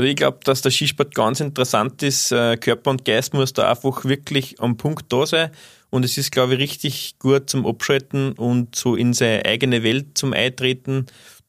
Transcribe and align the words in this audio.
Also 0.00 0.08
ich 0.08 0.16
glaube, 0.16 0.38
dass 0.44 0.62
der 0.62 0.70
Skisport 0.70 1.14
ganz 1.14 1.40
interessant 1.40 2.02
ist. 2.02 2.32
Äh, 2.32 2.56
Körper 2.56 2.90
und 2.90 3.04
Geist 3.04 3.34
muss 3.34 3.52
da 3.52 3.68
einfach 3.68 4.02
wirklich 4.06 4.58
am 4.58 4.78
Punkt 4.78 5.12
da 5.12 5.26
sein. 5.26 5.50
Und 5.90 6.06
es 6.06 6.16
ist, 6.16 6.32
glaube 6.32 6.54
ich, 6.54 6.60
richtig 6.60 7.18
gut 7.18 7.50
zum 7.50 7.66
Abschalten 7.66 8.32
und 8.32 8.74
so 8.74 8.96
in 8.96 9.12
seine 9.12 9.44
eigene 9.44 9.82
Welt 9.82 10.16
zum 10.16 10.32
Eintreten. 10.32 11.04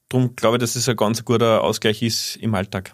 Darum 0.10 0.36
glaube 0.36 0.58
ich, 0.58 0.60
dass 0.60 0.76
es 0.76 0.90
ein 0.90 0.98
ganz 0.98 1.24
guter 1.24 1.64
Ausgleich 1.64 2.02
ist 2.02 2.36
im 2.42 2.54
Alltag. 2.54 2.94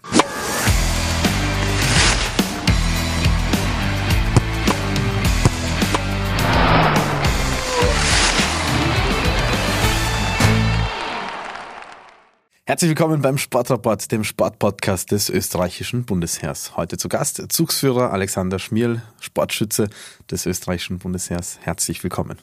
Herzlich 12.67 12.89
willkommen 12.89 13.21
beim 13.21 13.37
Sportrapport, 13.37 14.11
dem 14.11 14.25
Sportpodcast 14.25 15.09
des 15.11 15.29
österreichischen 15.29 16.03
Bundesheers. 16.03 16.75
Heute 16.75 16.97
zu 16.97 17.07
Gast 17.07 17.41
Zugsführer 17.47 18.11
Alexander 18.11 18.59
Schmierl, 18.59 19.01
Sportschütze 19.21 19.87
des 20.29 20.45
österreichischen 20.45 20.99
Bundesheers. 20.99 21.59
Herzlich 21.61 22.03
willkommen. 22.03 22.37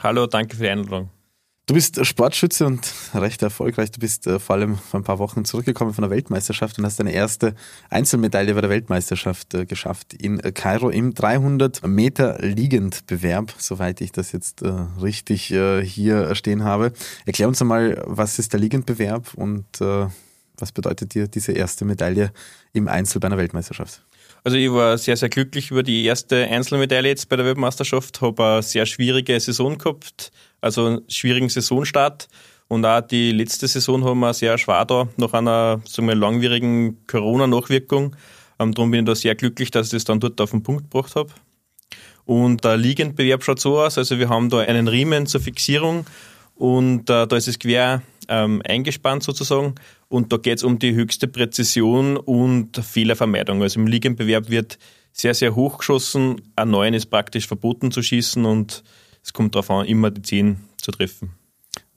Hallo, 0.00 0.28
danke 0.28 0.54
für 0.54 0.62
die 0.62 0.68
Einladung. 0.68 1.10
Du 1.66 1.72
bist 1.72 2.04
Sportschütze 2.04 2.66
und 2.66 2.92
recht 3.14 3.42
erfolgreich. 3.42 3.90
Du 3.90 3.98
bist 3.98 4.26
äh, 4.26 4.38
vor 4.38 4.56
allem 4.56 4.76
vor 4.76 5.00
ein 5.00 5.04
paar 5.04 5.18
Wochen 5.18 5.46
zurückgekommen 5.46 5.94
von 5.94 6.02
der 6.02 6.10
Weltmeisterschaft 6.10 6.78
und 6.78 6.84
hast 6.84 7.00
deine 7.00 7.12
erste 7.12 7.54
Einzelmedaille 7.88 8.52
bei 8.52 8.60
der 8.60 8.68
Weltmeisterschaft 8.68 9.54
äh, 9.54 9.64
geschafft 9.64 10.12
in 10.12 10.42
Kairo 10.52 10.90
im 10.90 11.14
300 11.14 11.86
Meter 11.86 12.38
Liegendbewerb, 12.40 13.54
soweit 13.56 14.02
ich 14.02 14.12
das 14.12 14.32
jetzt 14.32 14.60
äh, 14.60 14.72
richtig 15.00 15.44
hier 15.44 16.34
stehen 16.34 16.64
habe. 16.64 16.92
Erklär 17.24 17.48
uns 17.48 17.62
einmal, 17.62 18.02
was 18.04 18.38
ist 18.38 18.52
der 18.52 18.60
Liegendbewerb 18.60 19.32
und 19.32 19.64
äh, 19.80 20.08
was 20.58 20.70
bedeutet 20.70 21.14
dir 21.14 21.28
diese 21.28 21.52
erste 21.52 21.86
Medaille 21.86 22.30
im 22.74 22.88
Einzel 22.88 23.20
bei 23.20 23.26
einer 23.28 23.38
Weltmeisterschaft? 23.38 24.02
Also 24.46 24.58
ich 24.58 24.70
war 24.70 24.98
sehr, 24.98 25.16
sehr 25.16 25.30
glücklich 25.30 25.70
über 25.70 25.82
die 25.82 26.04
erste 26.04 26.44
Einzelmedaille 26.44 27.08
jetzt 27.08 27.30
bei 27.30 27.36
der 27.36 27.46
Weltmeisterschaft, 27.46 28.20
habe 28.20 28.44
eine 28.44 28.62
sehr 28.62 28.84
schwierige 28.84 29.40
Saison 29.40 29.78
gehabt, 29.78 30.32
also 30.60 30.84
einen 30.84 31.10
schwierigen 31.10 31.48
Saisonstart. 31.48 32.28
Und 32.68 32.84
auch 32.84 33.00
die 33.00 33.32
letzte 33.32 33.66
Saison 33.68 34.04
haben 34.04 34.20
wir 34.20 34.34
sehr 34.34 34.58
schwer 34.58 34.84
da, 34.84 35.08
nach 35.16 35.32
einer 35.32 35.80
sagen 35.86 36.08
wir, 36.08 36.14
langwierigen 36.14 37.06
Corona-Nachwirkung. 37.06 38.16
Ähm, 38.58 38.74
darum 38.74 38.90
bin 38.90 39.00
ich 39.00 39.06
da 39.06 39.14
sehr 39.14 39.34
glücklich, 39.34 39.70
dass 39.70 39.86
ich 39.86 39.92
das 39.92 40.04
dann 40.04 40.20
dort 40.20 40.38
auf 40.42 40.50
den 40.50 40.62
Punkt 40.62 40.90
gebracht 40.90 41.16
habe. 41.16 41.30
Und 42.26 42.64
der 42.64 42.76
Liegendbewerb 42.76 43.42
schaut 43.44 43.60
so 43.60 43.80
aus, 43.80 43.96
also 43.96 44.18
wir 44.18 44.28
haben 44.28 44.50
da 44.50 44.58
einen 44.58 44.88
Riemen 44.88 45.26
zur 45.26 45.40
Fixierung 45.40 46.04
und 46.54 47.08
äh, 47.08 47.26
da 47.26 47.36
ist 47.36 47.48
es 47.48 47.58
quer 47.58 48.02
ähm, 48.28 48.62
eingespannt 48.66 49.22
sozusagen. 49.22 49.74
Und 50.08 50.32
da 50.32 50.36
geht 50.36 50.58
es 50.58 50.64
um 50.64 50.78
die 50.78 50.94
höchste 50.94 51.28
Präzision 51.28 52.16
und 52.16 52.76
Fehlervermeidung. 52.76 53.62
Also 53.62 53.80
im 53.80 53.86
Liegenbewerb 53.86 54.50
wird 54.50 54.78
sehr, 55.12 55.34
sehr 55.34 55.54
hoch 55.54 55.78
geschossen. 55.78 56.40
Ein 56.56 56.70
Neuen 56.70 56.94
ist 56.94 57.06
praktisch 57.06 57.46
verboten 57.46 57.90
zu 57.90 58.02
schießen 58.02 58.44
und 58.44 58.82
es 59.22 59.32
kommt 59.32 59.54
darauf 59.54 59.70
an, 59.70 59.86
immer 59.86 60.10
die 60.10 60.22
Zehn 60.22 60.58
zu 60.76 60.90
treffen. 60.90 61.32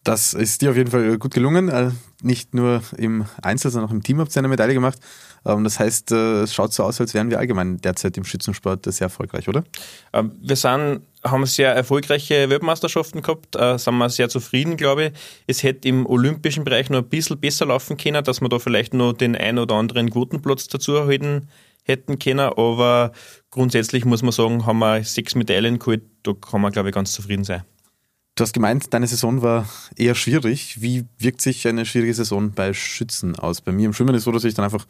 Das 0.08 0.34
ist 0.34 0.62
dir 0.62 0.70
auf 0.70 0.78
jeden 0.78 0.90
Fall 0.90 1.18
gut 1.18 1.34
gelungen. 1.34 1.68
Äh, 1.68 1.92
nicht 2.22 2.54
nur 2.54 2.82
im 2.98 3.26
Einzel, 3.42 3.70
sondern 3.70 3.90
auch 3.90 3.94
im 3.94 4.04
Team 4.04 4.20
habt 4.22 4.34
ihr 4.34 4.40
eine 4.40 4.48
Medaille 4.48 4.74
gemacht. 4.74 5.00
Ähm, 5.46 5.66
das 5.66 5.82
heißt, 5.82 6.14
äh, 6.14 6.44
es 6.44 6.54
schaut 6.54 6.72
so 6.72 6.84
aus, 6.84 7.02
als 7.02 7.14
wären 7.14 7.30
wir 7.30 7.40
allgemein 7.40 7.82
derzeit 7.82 8.16
im 8.16 8.24
Schützensport 8.24 8.86
sehr 8.86 9.08
erfolgreich, 9.08 9.50
oder? 9.50 9.66
Ähm, 10.14 10.32
wir 10.42 10.56
sind, 10.56 11.02
haben 11.26 11.46
sehr 11.46 11.76
erfolgreiche 11.76 12.50
Weltmeisterschaften 12.50 13.22
gehabt, 13.22 13.58
äh, 13.58 13.78
sind 13.78 13.98
wir 13.98 14.10
sehr 14.10 14.30
zufrieden, 14.30 14.78
glaube 14.78 15.08
ich. 15.08 15.12
Es 15.46 15.62
hätte 15.62 15.90
im 15.90 16.06
olympischen 16.06 16.64
Bereich 16.64 16.90
noch 16.90 17.00
ein 17.00 17.10
bisschen 17.10 17.38
besser 17.38 17.66
laufen 17.66 17.98
können, 17.98 18.24
dass 18.24 18.40
wir 18.40 18.48
da 18.48 18.60
vielleicht 18.60 18.94
noch 18.94 19.12
den 19.12 19.36
ein 19.36 19.60
oder 19.60 19.76
anderen 19.76 20.10
Quotenplatz 20.10 20.70
dazu 20.70 20.96
erhalten 20.96 21.50
hätten 21.84 22.18
können, 22.18 22.40
aber 22.40 23.12
grundsätzlich 23.52 24.06
muss 24.06 24.22
man 24.22 24.32
sagen, 24.32 24.66
haben 24.66 24.80
wir 24.80 25.04
sechs 25.04 25.36
Medaillen 25.36 25.80
geholt, 25.80 26.04
da 26.24 26.34
kann 26.34 26.62
man, 26.62 26.72
glaube 26.72 26.90
ich, 26.90 26.96
ganz 26.96 27.12
zufrieden 27.12 27.44
sein. 27.44 27.64
Du 28.38 28.44
hast 28.44 28.54
gemeint, 28.54 28.94
deine 28.94 29.08
Saison 29.08 29.42
war 29.42 29.68
eher 29.96 30.14
schwierig. 30.14 30.80
Wie 30.80 31.06
wirkt 31.18 31.42
sich 31.42 31.68
eine 31.68 31.88
schwierige 31.88 32.14
Saison 32.14 32.52
bei 32.52 32.72
Schützen 32.72 33.36
aus? 33.36 33.62
Bei 33.62 33.72
mir 33.72 33.88
im 33.88 33.94
Schwimmen 33.94 34.14
ist 34.14 34.20
es 34.20 34.26
so, 34.26 34.32
dass 34.32 34.44
ich 34.44 34.54
dann 34.54 34.64
einfach 34.64 34.86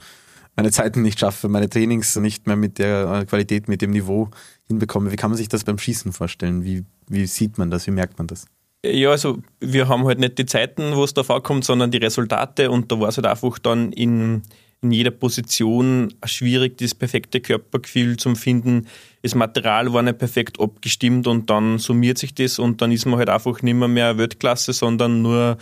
meine 0.58 0.69
Zeiten 0.69 1.02
nicht 1.02 1.18
schaffe, 1.18 1.47
meine 1.47 1.69
Trainings 1.69 2.18
nicht 2.18 2.46
mehr 2.46 2.58
mit 2.58 2.78
der 2.78 3.25
Qualität, 3.25 3.69
mit 3.69 3.81
dem 3.81 3.91
Niveau 3.91 4.30
hinbekomme. 4.68 5.13
Wie 5.13 5.16
kann 5.16 5.30
man 5.31 5.38
sich 5.38 5.47
das 5.47 5.63
beim 5.63 5.78
Schießen 5.78 6.12
vorstellen? 6.12 6.66
Wie, 6.66 6.84
wie 7.08 7.25
sieht 7.25 7.58
man 7.58 7.72
das? 7.72 7.88
Wie 7.88 7.91
merkt 7.91 8.18
man 8.18 8.28
das? 8.28 8.47
Ja, 8.85 9.12
also 9.12 9.38
wir 9.62 9.88
haben 9.88 10.03
halt 10.03 10.19
nicht 10.19 10.38
die 10.38 10.46
Zeiten, 10.46 10.97
wo 10.97 11.06
es 11.06 11.14
da 11.14 11.24
vorkommt, 11.24 11.64
sondern 11.64 11.90
die 11.90 12.00
Resultate 12.00 12.69
und 12.69 12.91
da 12.91 13.00
war 13.00 13.08
es 13.08 13.16
halt 13.16 13.28
einfach 13.28 13.59
dann 13.59 13.94
in, 13.94 14.41
in 14.81 14.91
jeder 14.91 15.11
Position 15.11 16.13
schwierig, 16.25 16.77
das 16.77 16.93
perfekte 16.93 17.41
Körpergefühl 17.41 18.17
zu 18.17 18.35
finden. 18.35 18.88
Das 19.23 19.35
Material 19.35 19.91
war 19.93 20.03
nicht 20.03 20.19
perfekt 20.19 20.59
abgestimmt 20.59 21.27
und 21.27 21.49
dann 21.49 21.79
summiert 21.79 22.17
sich 22.17 22.35
das 22.35 22.59
und 22.59 22.81
dann 22.81 22.91
ist 22.91 23.05
man 23.05 23.17
halt 23.17 23.29
einfach 23.29 23.61
nicht 23.61 23.73
mehr, 23.73 23.87
mehr 23.87 24.17
Weltklasse, 24.17 24.73
sondern 24.73 25.21
nur 25.21 25.57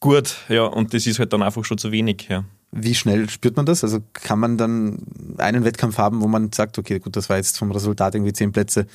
gut. 0.00 0.36
Ja, 0.48 0.64
und 0.64 0.94
das 0.94 1.06
ist 1.06 1.18
halt 1.18 1.32
dann 1.32 1.42
einfach 1.42 1.64
schon 1.64 1.78
zu 1.78 1.92
wenig. 1.92 2.26
Ja. 2.28 2.44
Wie 2.72 2.94
schnell 2.94 3.30
spürt 3.30 3.56
man 3.56 3.66
das? 3.66 3.84
Also 3.84 4.00
kann 4.14 4.40
man 4.40 4.58
dann 4.58 4.98
einen 5.38 5.64
Wettkampf 5.64 5.98
haben, 5.98 6.22
wo 6.22 6.26
man 6.26 6.50
sagt, 6.50 6.78
okay, 6.78 6.98
gut, 6.98 7.14
das 7.16 7.28
war 7.28 7.36
jetzt 7.36 7.58
vom 7.58 7.70
Resultat 7.70 8.14
irgendwie 8.14 8.32
zehn 8.32 8.50
Plätze 8.50 8.86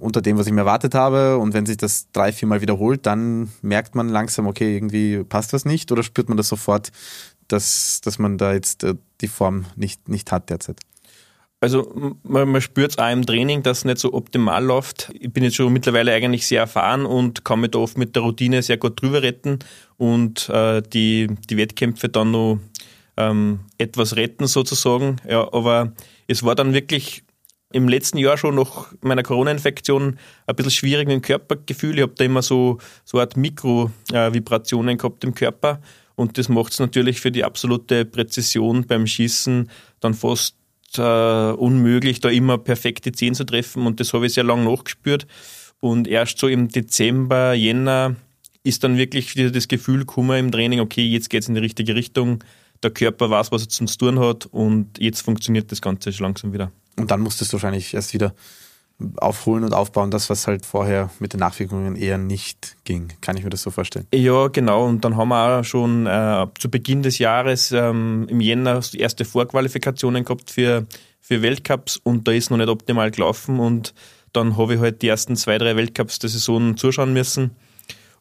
unter 0.00 0.20
dem, 0.20 0.38
was 0.38 0.46
ich 0.46 0.52
mir 0.52 0.60
erwartet 0.60 0.94
habe. 0.94 1.38
Und 1.38 1.54
wenn 1.54 1.66
sich 1.66 1.76
das 1.76 2.10
drei, 2.12 2.32
vier 2.32 2.48
Mal 2.48 2.60
wiederholt, 2.60 3.06
dann 3.06 3.50
merkt 3.62 3.94
man 3.94 4.08
langsam, 4.08 4.46
okay, 4.46 4.74
irgendwie 4.74 5.22
passt 5.24 5.52
was 5.52 5.64
nicht. 5.64 5.92
Oder 5.92 6.02
spürt 6.02 6.28
man 6.28 6.36
das 6.36 6.48
sofort, 6.48 6.90
dass, 7.48 8.00
dass 8.02 8.18
man 8.18 8.38
da 8.38 8.52
jetzt 8.52 8.84
äh, 8.84 8.94
die 9.20 9.28
Form 9.28 9.66
nicht, 9.76 10.08
nicht 10.08 10.30
hat 10.32 10.50
derzeit? 10.50 10.80
Also 11.60 11.92
man, 12.22 12.48
man 12.48 12.60
spürt 12.60 12.92
es 12.92 12.98
auch 12.98 13.10
im 13.10 13.26
Training, 13.26 13.64
dass 13.64 13.78
es 13.78 13.84
nicht 13.84 13.98
so 13.98 14.12
optimal 14.12 14.64
läuft. 14.64 15.10
Ich 15.18 15.32
bin 15.32 15.42
jetzt 15.42 15.56
schon 15.56 15.72
mittlerweile 15.72 16.12
eigentlich 16.12 16.46
sehr 16.46 16.60
erfahren 16.60 17.04
und 17.04 17.44
kann 17.44 17.60
mich 17.60 17.72
da 17.72 17.80
oft 17.80 17.98
mit 17.98 18.14
der 18.14 18.22
Routine 18.22 18.62
sehr 18.62 18.76
gut 18.76 19.00
drüber 19.02 19.22
retten 19.22 19.58
und 19.96 20.48
äh, 20.50 20.82
die, 20.82 21.26
die 21.50 21.56
Wettkämpfe 21.56 22.08
dann 22.08 22.30
noch 22.30 22.60
ähm, 23.16 23.60
etwas 23.76 24.14
retten 24.14 24.46
sozusagen. 24.46 25.16
Ja, 25.28 25.52
aber 25.52 25.92
es 26.28 26.44
war 26.44 26.54
dann 26.54 26.74
wirklich 26.74 27.24
im 27.72 27.88
letzten 27.88 28.18
Jahr 28.18 28.38
schon 28.38 28.54
nach 28.54 28.92
meiner 29.02 29.24
Corona-Infektion 29.24 30.18
ein 30.46 30.56
bisschen 30.56 30.70
schwierig 30.70 31.08
mit 31.08 31.16
dem 31.16 31.22
Körpergefühl. 31.22 31.96
Ich 31.96 32.02
habe 32.02 32.14
da 32.16 32.24
immer 32.24 32.42
so, 32.42 32.78
so 33.04 33.18
eine 33.18 33.22
Art 33.22 33.36
Mikro-Vibrationen 33.36 34.96
gehabt 34.96 35.24
im 35.24 35.34
Körper 35.34 35.80
und 36.18 36.36
das 36.36 36.48
macht 36.48 36.72
es 36.72 36.80
natürlich 36.80 37.20
für 37.20 37.30
die 37.30 37.44
absolute 37.44 38.04
Präzision 38.04 38.84
beim 38.88 39.06
Schießen 39.06 39.70
dann 40.00 40.14
fast 40.14 40.56
äh, 40.96 41.52
unmöglich, 41.52 42.18
da 42.18 42.28
immer 42.28 42.58
perfekt 42.58 43.04
die 43.04 43.12
10 43.12 43.36
zu 43.36 43.44
treffen. 43.44 43.86
Und 43.86 44.00
das 44.00 44.12
habe 44.12 44.26
ich 44.26 44.34
sehr 44.34 44.42
lange 44.42 44.68
nachgespürt. 44.68 45.28
Und 45.78 46.08
erst 46.08 46.40
so 46.40 46.48
im 46.48 46.70
Dezember, 46.70 47.54
Jänner 47.54 48.16
ist 48.64 48.82
dann 48.82 48.96
wirklich 48.96 49.36
wieder 49.36 49.52
das 49.52 49.68
Gefühl 49.68 50.00
gekommen 50.00 50.46
im 50.46 50.50
Training, 50.50 50.80
okay, 50.80 51.06
jetzt 51.06 51.30
geht 51.30 51.42
es 51.42 51.48
in 51.48 51.54
die 51.54 51.60
richtige 51.60 51.94
Richtung. 51.94 52.42
Der 52.82 52.90
Körper 52.90 53.30
weiß, 53.30 53.52
was 53.52 53.62
er 53.62 53.68
zum 53.68 53.86
tun 53.86 54.18
hat 54.18 54.46
und 54.46 54.98
jetzt 54.98 55.20
funktioniert 55.20 55.70
das 55.70 55.80
Ganze 55.80 56.12
schon 56.12 56.24
langsam 56.24 56.52
wieder. 56.52 56.72
Und 56.96 57.12
dann 57.12 57.20
musstest 57.20 57.52
du 57.52 57.58
wahrscheinlich 57.58 57.94
erst 57.94 58.12
wieder 58.12 58.34
aufholen 59.16 59.64
und 59.64 59.74
aufbauen, 59.74 60.10
das, 60.10 60.28
was 60.28 60.46
halt 60.46 60.66
vorher 60.66 61.10
mit 61.20 61.32
den 61.32 61.40
Nachwirkungen 61.40 61.94
eher 61.94 62.18
nicht 62.18 62.76
ging. 62.84 63.12
Kann 63.20 63.36
ich 63.36 63.44
mir 63.44 63.50
das 63.50 63.62
so 63.62 63.70
vorstellen? 63.70 64.06
Ja, 64.12 64.48
genau. 64.48 64.86
Und 64.86 65.04
dann 65.04 65.16
haben 65.16 65.28
wir 65.28 65.60
auch 65.60 65.64
schon 65.64 66.06
äh, 66.06 66.46
zu 66.58 66.68
Beginn 66.68 67.02
des 67.02 67.18
Jahres 67.18 67.70
ähm, 67.70 68.26
im 68.28 68.40
Jänner 68.40 68.80
erste 68.94 69.24
Vorqualifikationen 69.24 70.24
gehabt 70.24 70.50
für, 70.50 70.86
für 71.20 71.42
Weltcups 71.42 71.96
und 71.96 72.26
da 72.26 72.32
ist 72.32 72.50
noch 72.50 72.58
nicht 72.58 72.68
optimal 72.68 73.10
gelaufen 73.10 73.60
und 73.60 73.94
dann 74.32 74.56
habe 74.56 74.74
ich 74.74 74.80
halt 74.80 75.00
die 75.02 75.08
ersten 75.08 75.36
zwei, 75.36 75.58
drei 75.58 75.76
Weltcups 75.76 76.18
der 76.18 76.30
Saison 76.30 76.76
zuschauen 76.76 77.12
müssen 77.12 77.52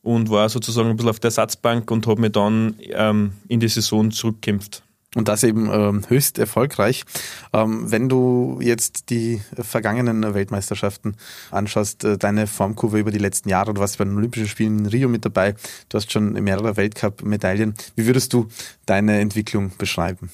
und 0.03 0.29
war 0.29 0.47
sozusagen 0.47 0.89
ein 0.89 0.95
bisschen 0.95 1.09
auf 1.09 1.19
der 1.19 1.29
Ersatzbank 1.29 1.89
und 1.91 2.05
habe 2.07 2.21
mich 2.21 2.31
dann 2.31 2.75
ähm, 2.91 3.33
in 3.47 3.59
die 3.59 3.67
Saison 3.67 4.11
zurückkämpft. 4.11 4.83
Und 5.17 5.29
das 5.29 5.43
eben 5.43 5.67
ähm, 5.73 6.03
höchst 6.07 6.37
erfolgreich. 6.37 7.03
Ähm, 7.51 7.91
wenn 7.91 8.07
du 8.07 8.59
jetzt 8.61 9.09
die 9.09 9.41
vergangenen 9.59 10.35
Weltmeisterschaften 10.35 11.15
anschaust, 11.49 12.03
äh, 12.03 12.19
deine 12.19 12.45
Formkurve 12.45 12.99
über 12.99 13.09
die 13.09 13.17
letzten 13.17 13.49
Jahre, 13.49 13.73
du 13.73 13.81
warst 13.81 13.97
bei 13.97 14.03
den 14.03 14.15
Olympischen 14.15 14.47
Spielen 14.47 14.77
in 14.77 14.85
Rio 14.85 15.09
mit 15.09 15.25
dabei, 15.25 15.55
du 15.89 15.97
hast 15.97 16.11
schon 16.11 16.33
mehrere 16.33 16.77
Weltcup-Medaillen. 16.77 17.73
Wie 17.95 18.05
würdest 18.05 18.31
du 18.31 18.47
deine 18.85 19.19
Entwicklung 19.19 19.71
beschreiben? 19.79 20.29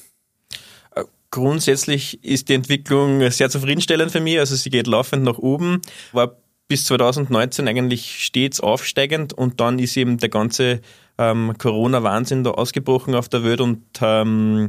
Äh, 0.94 1.04
grundsätzlich 1.30 2.22
ist 2.22 2.50
die 2.50 2.54
Entwicklung 2.54 3.30
sehr 3.30 3.48
zufriedenstellend 3.48 4.12
für 4.12 4.20
mich. 4.20 4.38
Also 4.38 4.54
sie 4.54 4.68
geht 4.68 4.86
laufend 4.86 5.24
nach 5.24 5.38
oben. 5.38 5.80
War 6.12 6.36
bis 6.68 6.84
2019 6.86 7.68
eigentlich 7.68 8.24
stets 8.24 8.60
aufsteigend 8.60 9.32
und 9.32 9.60
dann 9.60 9.78
ist 9.78 9.96
eben 9.96 10.18
der 10.18 10.28
ganze 10.30 10.80
ähm, 11.18 11.54
Corona-Wahnsinn 11.58 12.44
da 12.44 12.52
ausgebrochen 12.52 13.14
auf 13.14 13.28
der 13.28 13.44
Welt 13.44 13.60
und 13.60 13.82
ähm, 14.00 14.68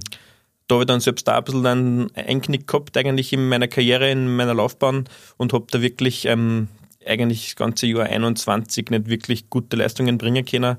da 0.68 0.76
habe 0.76 0.84
ich 0.84 0.88
dann 0.88 1.00
selbst 1.00 1.30
auch 1.30 1.36
ein 1.36 1.44
bisschen 1.44 1.66
einen 1.66 2.16
Einknick 2.16 2.68
gehabt, 2.68 2.98
eigentlich 2.98 3.32
in 3.34 3.48
meiner 3.48 3.68
Karriere, 3.68 4.10
in 4.10 4.36
meiner 4.36 4.56
Laufbahn 4.56 5.06
und 5.38 5.54
habe 5.54 5.68
da 5.70 5.82
wirklich 5.82 6.26
ähm, 6.26 6.68
eigentlich 7.06 7.46
das 7.46 7.56
ganze 7.56 7.88
Jahr 7.88 8.04
21 8.06 8.90
nicht 8.90 9.08
wirklich 9.08 9.50
gute 9.50 9.78
Leistungen 9.78 10.18
bringen 10.18 10.44
können 10.44 10.78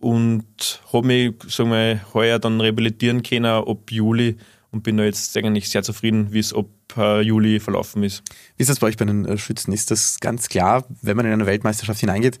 und 0.00 0.80
habe 0.92 1.06
mich, 1.06 1.34
sagen 1.46 1.70
wir, 1.70 2.00
heuer 2.12 2.40
dann 2.40 2.60
rehabilitieren 2.60 3.22
können 3.22 3.46
ab 3.46 3.90
Juli 3.90 4.36
und 4.72 4.82
bin 4.82 4.96
da 4.96 5.04
jetzt 5.04 5.36
eigentlich 5.36 5.68
sehr 5.68 5.82
zufrieden, 5.82 6.32
wie 6.32 6.38
es 6.38 6.52
ab 6.52 6.66
äh, 6.96 7.20
Juli 7.20 7.60
verlaufen 7.60 8.02
ist. 8.02 8.22
Wie 8.56 8.62
ist 8.62 8.70
das 8.70 8.80
bei 8.80 8.88
euch 8.88 8.96
bei 8.96 9.04
den 9.04 9.26
äh, 9.26 9.38
Schützen? 9.38 9.72
Ist 9.72 9.90
das 9.90 10.18
ganz 10.18 10.48
klar, 10.48 10.84
wenn 11.02 11.16
man 11.16 11.26
in 11.26 11.32
eine 11.32 11.46
Weltmeisterschaft 11.46 12.00
hineingeht, 12.00 12.38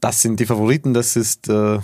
das 0.00 0.20
sind 0.22 0.38
die 0.38 0.46
Favoriten, 0.46 0.92
das 0.92 1.16
ist 1.16 1.48
äh, 1.48 1.78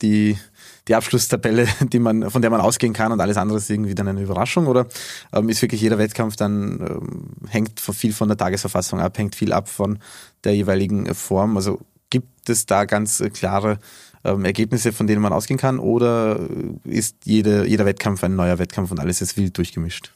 die, 0.00 0.38
die 0.86 0.94
Abschlusstabelle, 0.94 1.66
die 1.92 1.98
man, 1.98 2.30
von 2.30 2.40
der 2.40 2.50
man 2.50 2.60
ausgehen 2.60 2.92
kann 2.92 3.10
und 3.10 3.20
alles 3.20 3.36
andere 3.36 3.58
ist 3.58 3.68
irgendwie 3.68 3.96
dann 3.96 4.06
eine 4.06 4.22
Überraschung? 4.22 4.68
Oder 4.68 4.86
ähm, 5.32 5.48
ist 5.48 5.60
wirklich 5.60 5.80
jeder 5.80 5.98
Wettkampf 5.98 6.36
dann, 6.36 6.80
ähm, 6.80 7.30
hängt 7.48 7.80
viel 7.80 8.12
von 8.12 8.28
der 8.28 8.36
Tagesverfassung 8.36 9.00
ab, 9.00 9.18
hängt 9.18 9.34
viel 9.34 9.52
ab 9.52 9.68
von 9.68 9.98
der 10.44 10.54
jeweiligen 10.54 11.12
Form? 11.14 11.56
Also 11.56 11.80
gibt 12.10 12.48
es 12.48 12.66
da 12.66 12.84
ganz 12.84 13.22
klare 13.32 13.80
ähm, 14.26 14.44
Ergebnisse, 14.44 14.92
von 14.92 15.06
denen 15.06 15.22
man 15.22 15.32
ausgehen 15.32 15.58
kann? 15.58 15.78
Oder 15.78 16.40
ist 16.84 17.16
jede, 17.24 17.66
jeder 17.66 17.86
Wettkampf 17.86 18.24
ein 18.24 18.36
neuer 18.36 18.58
Wettkampf 18.58 18.90
und 18.90 19.00
alles 19.00 19.20
ist 19.20 19.36
wild 19.36 19.56
durchgemischt? 19.56 20.12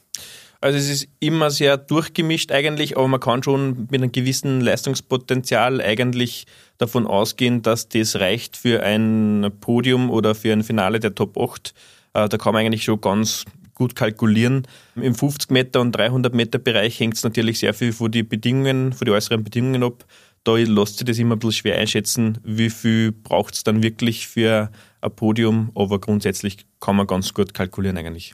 Also 0.63 0.77
es 0.77 0.89
ist 0.89 1.07
immer 1.19 1.49
sehr 1.49 1.75
durchgemischt 1.77 2.51
eigentlich, 2.51 2.95
aber 2.95 3.07
man 3.07 3.19
kann 3.19 3.41
schon 3.41 3.87
mit 3.89 3.95
einem 3.95 4.11
gewissen 4.11 4.61
Leistungspotenzial 4.61 5.81
eigentlich 5.81 6.45
davon 6.77 7.07
ausgehen, 7.07 7.63
dass 7.63 7.89
das 7.89 8.17
reicht 8.17 8.57
für 8.57 8.83
ein 8.83 9.51
Podium 9.59 10.11
oder 10.11 10.35
für 10.35 10.53
ein 10.53 10.63
Finale 10.63 10.99
der 10.99 11.15
Top 11.15 11.35
8. 11.35 11.73
Äh, 12.13 12.29
da 12.29 12.37
kann 12.37 12.53
man 12.53 12.63
eigentlich 12.63 12.83
schon 12.83 13.01
ganz 13.01 13.45
gut 13.73 13.95
kalkulieren. 13.95 14.67
Im 14.95 15.15
50 15.15 15.49
Meter 15.49 15.81
und 15.81 15.93
300 15.93 16.35
Meter 16.35 16.59
Bereich 16.59 16.99
hängt 16.99 17.15
es 17.15 17.23
natürlich 17.23 17.57
sehr 17.57 17.73
viel 17.73 17.91
von 17.91 18.11
den 18.11 18.27
Bedingungen, 18.27 18.93
von 18.93 19.05
den 19.05 19.15
äußeren 19.15 19.43
Bedingungen 19.43 19.81
ab. 19.81 20.05
Da 20.43 20.55
lässt 20.55 20.97
sich 20.97 21.05
das 21.05 21.19
immer 21.19 21.35
ein 21.35 21.39
bisschen 21.39 21.53
schwer 21.53 21.77
einschätzen, 21.77 22.39
wie 22.43 22.69
viel 22.69 23.11
braucht 23.11 23.53
es 23.53 23.63
dann 23.63 23.83
wirklich 23.83 24.27
für 24.27 24.71
ein 25.01 25.15
Podium, 25.15 25.71
aber 25.75 25.99
grundsätzlich 25.99 26.65
kann 26.79 26.95
man 26.95 27.07
ganz 27.07 27.33
gut 27.33 27.53
kalkulieren 27.53 27.97
eigentlich. 27.97 28.33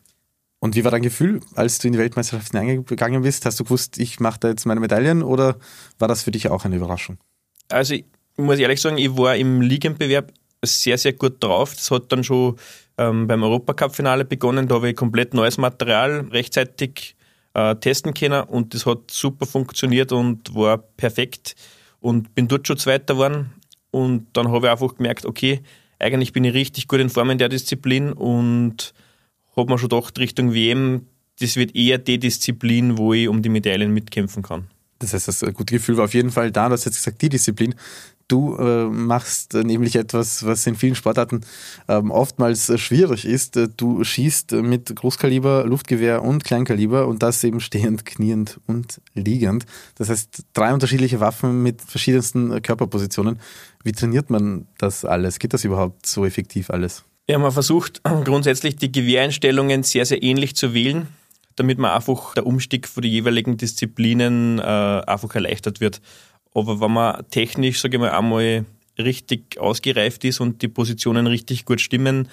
Und 0.59 0.75
wie 0.75 0.83
war 0.83 0.91
dein 0.91 1.01
Gefühl, 1.01 1.41
als 1.55 1.79
du 1.79 1.87
in 1.87 1.93
die 1.93 1.99
Weltmeisterschaften 1.99 2.57
eingegangen 2.57 3.21
bist? 3.21 3.45
Hast 3.45 3.59
du 3.59 3.63
gewusst, 3.63 3.99
ich 3.99 4.19
mache 4.19 4.39
da 4.39 4.47
jetzt 4.49 4.65
meine 4.65 4.79
Medaillen 4.79 5.21
oder 5.21 5.57
war 5.99 6.07
das 6.07 6.23
für 6.23 6.31
dich 6.31 6.49
auch 6.49 6.65
eine 6.65 6.77
Überraschung? 6.77 7.17
Also 7.69 7.93
ich 7.93 8.05
muss 8.37 8.57
ehrlich 8.57 8.81
sagen, 8.81 8.97
ich 8.97 9.15
war 9.17 9.35
im 9.35 9.61
Liegenbewerb 9.61 10.31
sehr, 10.63 10.97
sehr 10.97 11.13
gut 11.13 11.43
drauf. 11.43 11.75
Das 11.75 11.91
hat 11.91 12.11
dann 12.11 12.23
schon 12.23 12.55
ähm, 12.97 13.27
beim 13.27 13.43
Europacup-Finale 13.43 14.25
begonnen. 14.25 14.67
Da 14.67 14.75
habe 14.75 14.89
ich 14.89 14.95
komplett 14.95 15.33
neues 15.33 15.57
Material 15.57 16.27
rechtzeitig 16.31 17.15
äh, 17.53 17.75
testen 17.75 18.13
können 18.13 18.43
und 18.43 18.73
das 18.73 18.85
hat 18.85 19.11
super 19.11 19.45
funktioniert 19.45 20.11
und 20.11 20.55
war 20.55 20.77
perfekt 20.77 21.55
und 21.99 22.35
bin 22.35 22.47
dort 22.47 22.67
schon 22.67 22.77
Zweiter 22.77 23.15
geworden. 23.15 23.53
Und 23.91 24.27
dann 24.33 24.49
habe 24.51 24.67
ich 24.67 24.71
einfach 24.71 24.95
gemerkt, 24.95 25.25
okay, 25.25 25.61
eigentlich 25.99 26.33
bin 26.33 26.43
ich 26.43 26.53
richtig 26.53 26.87
gut 26.87 26.99
in 26.99 27.09
Form 27.09 27.29
in 27.29 27.37
der 27.37 27.49
Disziplin 27.49 28.13
und 28.13 28.93
hat 29.55 29.67
man 29.67 29.77
schon 29.77 29.89
gedacht, 29.89 30.17
Richtung 30.19 30.53
WM, 30.53 31.07
das 31.39 31.55
wird 31.55 31.75
eher 31.75 31.97
die 31.97 32.19
Disziplin, 32.19 32.97
wo 32.97 33.13
ich 33.13 33.27
um 33.27 33.41
die 33.41 33.49
Medaillen 33.49 33.93
mitkämpfen 33.93 34.43
kann. 34.43 34.67
Das 34.99 35.13
heißt, 35.13 35.27
das 35.27 35.41
gute 35.53 35.75
Gefühl 35.75 35.97
war 35.97 36.05
auf 36.05 36.13
jeden 36.13 36.31
Fall 36.31 36.51
da. 36.51 36.67
Du 36.67 36.73
hast 36.73 36.85
jetzt 36.85 36.97
gesagt, 36.97 37.21
die 37.21 37.29
Disziplin. 37.29 37.75
Du 38.27 38.57
äh, 38.57 38.85
machst 38.85 39.55
äh, 39.55 39.63
nämlich 39.63 39.95
etwas, 39.95 40.45
was 40.45 40.67
in 40.67 40.75
vielen 40.75 40.95
Sportarten 40.95 41.41
ähm, 41.87 42.11
oftmals 42.11 42.69
äh, 42.69 42.77
schwierig 42.77 43.23
ist. 43.23 43.55
Äh, 43.55 43.69
du 43.75 44.03
schießt 44.03 44.51
mit 44.51 44.93
Großkaliber, 44.93 45.63
Luftgewehr 45.65 46.23
und 46.23 46.43
Kleinkaliber 46.43 47.07
und 47.07 47.23
das 47.23 47.41
eben 47.45 47.61
stehend, 47.61 48.05
kniend 48.05 48.59
und 48.67 48.99
liegend. 49.13 49.65
Das 49.95 50.09
heißt, 50.09 50.43
drei 50.53 50.73
unterschiedliche 50.73 51.21
Waffen 51.21 51.63
mit 51.63 51.81
verschiedensten 51.81 52.51
äh, 52.51 52.59
Körperpositionen. 52.59 53.39
Wie 53.85 53.93
trainiert 53.93 54.29
man 54.29 54.67
das 54.77 55.05
alles? 55.05 55.39
Geht 55.39 55.53
das 55.53 55.63
überhaupt 55.63 56.05
so 56.05 56.25
effektiv 56.25 56.69
alles? 56.69 57.05
Ja, 57.29 57.37
man 57.39 57.53
versucht 57.53 58.01
grundsätzlich 58.25 58.75
die 58.75 58.91
Gewehreinstellungen 58.91 59.83
sehr, 59.83 60.05
sehr 60.05 60.21
ähnlich 60.21 60.53
zu 60.57 60.73
wählen, 60.73 61.07
damit 61.55 61.77
man 61.77 61.91
einfach 61.91 62.33
der 62.33 62.45
Umstieg 62.45 62.89
für 62.89 62.99
die 62.99 63.09
jeweiligen 63.09 63.55
Disziplinen 63.55 64.59
äh, 64.59 64.63
einfach 64.63 65.33
erleichtert 65.33 65.79
wird. 65.79 66.01
Aber 66.57 66.81
wenn 66.81 66.91
man 66.91 67.23
technisch, 67.29 67.79
sage 67.79 67.97
ich 67.97 68.01
mal, 68.01 68.09
einmal 68.09 68.65
richtig 68.97 69.59
ausgereift 69.59 70.25
ist 70.25 70.39
und 70.39 70.63
die 70.63 70.67
Positionen 70.67 71.27
richtig 71.27 71.65
gut 71.65 71.79
stimmen, 71.79 72.29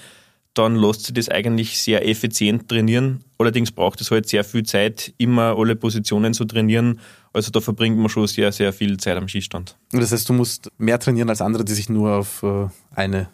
dann 0.55 0.77
lässt 0.77 1.03
sich 1.03 1.15
das 1.15 1.29
eigentlich 1.29 1.79
sehr 1.79 2.09
effizient 2.09 2.67
trainieren. 2.71 3.23
Allerdings 3.37 3.71
braucht 3.71 4.01
es 4.01 4.11
halt 4.11 4.27
sehr 4.27 4.43
viel 4.43 4.63
Zeit, 4.63 5.13
immer 5.19 5.59
alle 5.59 5.77
Positionen 5.77 6.33
zu 6.33 6.47
trainieren. 6.47 7.01
Also 7.35 7.51
da 7.51 7.61
verbringt 7.61 7.99
man 7.99 8.09
schon 8.09 8.27
sehr, 8.27 8.51
sehr 8.51 8.73
viel 8.73 8.97
Zeit 8.97 9.19
am 9.19 9.29
Schießstand. 9.29 9.77
Das 9.91 10.11
heißt, 10.11 10.27
du 10.27 10.33
musst 10.33 10.71
mehr 10.79 10.99
trainieren 10.99 11.29
als 11.29 11.43
andere, 11.43 11.63
die 11.63 11.75
sich 11.75 11.91
nur 11.91 12.13
auf 12.13 12.43
äh, 12.43 12.69
eine 12.95 13.29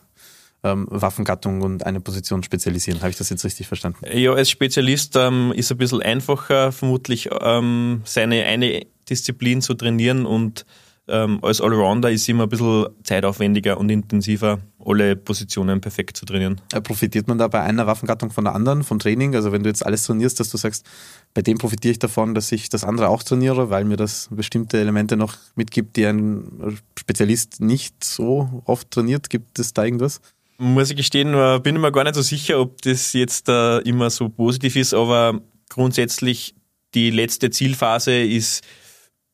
ähm, 0.63 0.87
Waffengattung 0.91 1.63
und 1.63 1.87
eine 1.87 2.01
Position 2.01 2.43
spezialisieren. 2.43 3.01
Habe 3.01 3.11
ich 3.11 3.17
das 3.17 3.31
jetzt 3.31 3.45
richtig 3.45 3.67
verstanden? 3.67 3.99
Ja, 4.13 4.33
als 4.33 4.51
Spezialist 4.51 5.17
ähm, 5.17 5.53
ist 5.55 5.71
ein 5.71 5.79
bisschen 5.79 6.03
einfacher, 6.03 6.73
vermutlich 6.73 7.29
ähm, 7.41 8.03
seine 8.05 8.45
eine 8.45 8.87
Disziplin 9.09 9.63
zu 9.63 9.75
trainieren 9.75 10.27
und 10.27 10.67
ähm, 11.11 11.41
als 11.43 11.61
Allrounder 11.61 12.11
ist 12.11 12.23
es 12.23 12.29
immer 12.29 12.45
ein 12.45 12.49
bisschen 12.49 12.87
zeitaufwendiger 13.03 13.79
und 13.79 13.91
intensiver, 13.91 14.61
alle 14.79 15.17
Positionen 15.17 15.81
perfekt 15.81 16.17
zu 16.17 16.25
trainieren. 16.25 16.61
Äh, 16.73 16.81
profitiert 16.81 17.27
man 17.27 17.37
da 17.37 17.49
bei 17.49 17.61
einer 17.61 17.87
Waffengattung 17.89 18.31
von 18.31 18.45
der 18.45 18.55
anderen, 18.55 18.85
vom 18.85 19.01
Training? 19.01 19.35
Also 19.35 19.51
wenn 19.51 19.65
du 19.65 19.69
jetzt 19.69 19.85
alles 19.85 20.05
trainierst, 20.05 20.39
dass 20.39 20.51
du 20.51 20.57
sagst, 20.57 20.87
bei 21.35 21.43
dem 21.43 21.59
profitiere 21.59 21.93
ich 21.93 21.99
davon, 21.99 22.35
dass 22.35 22.53
ich 22.53 22.69
das 22.69 22.85
andere 22.85 23.09
auch 23.09 23.25
trainiere, 23.25 23.71
weil 23.71 23.85
mir 23.85 23.97
das 23.97 24.29
bestimmte 24.31 24.79
Elemente 24.79 25.17
noch 25.17 25.37
mitgibt, 25.57 25.97
die 25.97 26.07
ein 26.07 26.79
Spezialist 26.97 27.61
nicht 27.61 28.05
so 28.05 28.63
oft 28.65 28.91
trainiert. 28.93 29.31
Gibt 29.31 29.59
es 29.59 29.75
da 29.75 29.85
irgendwas? 29.85 30.21
Muss 30.61 30.91
ich 30.91 30.97
gestehen, 30.97 31.33
bin 31.63 31.77
ich 31.77 31.81
mir 31.81 31.91
gar 31.91 32.05
nicht 32.05 32.15
so 32.15 32.23
sicher, 32.23 32.61
ob 32.61 32.83
das 32.83 33.13
jetzt 33.15 33.49
äh, 33.49 33.79
immer 33.79 34.11
so 34.11 34.29
positiv 34.29 34.77
ist, 34.77 34.95
aber 34.95 35.41
grundsätzlich 35.71 36.55
die 36.95 37.11
letzte 37.11 37.51
Zielphase 37.51 38.23
ist, 38.23 38.63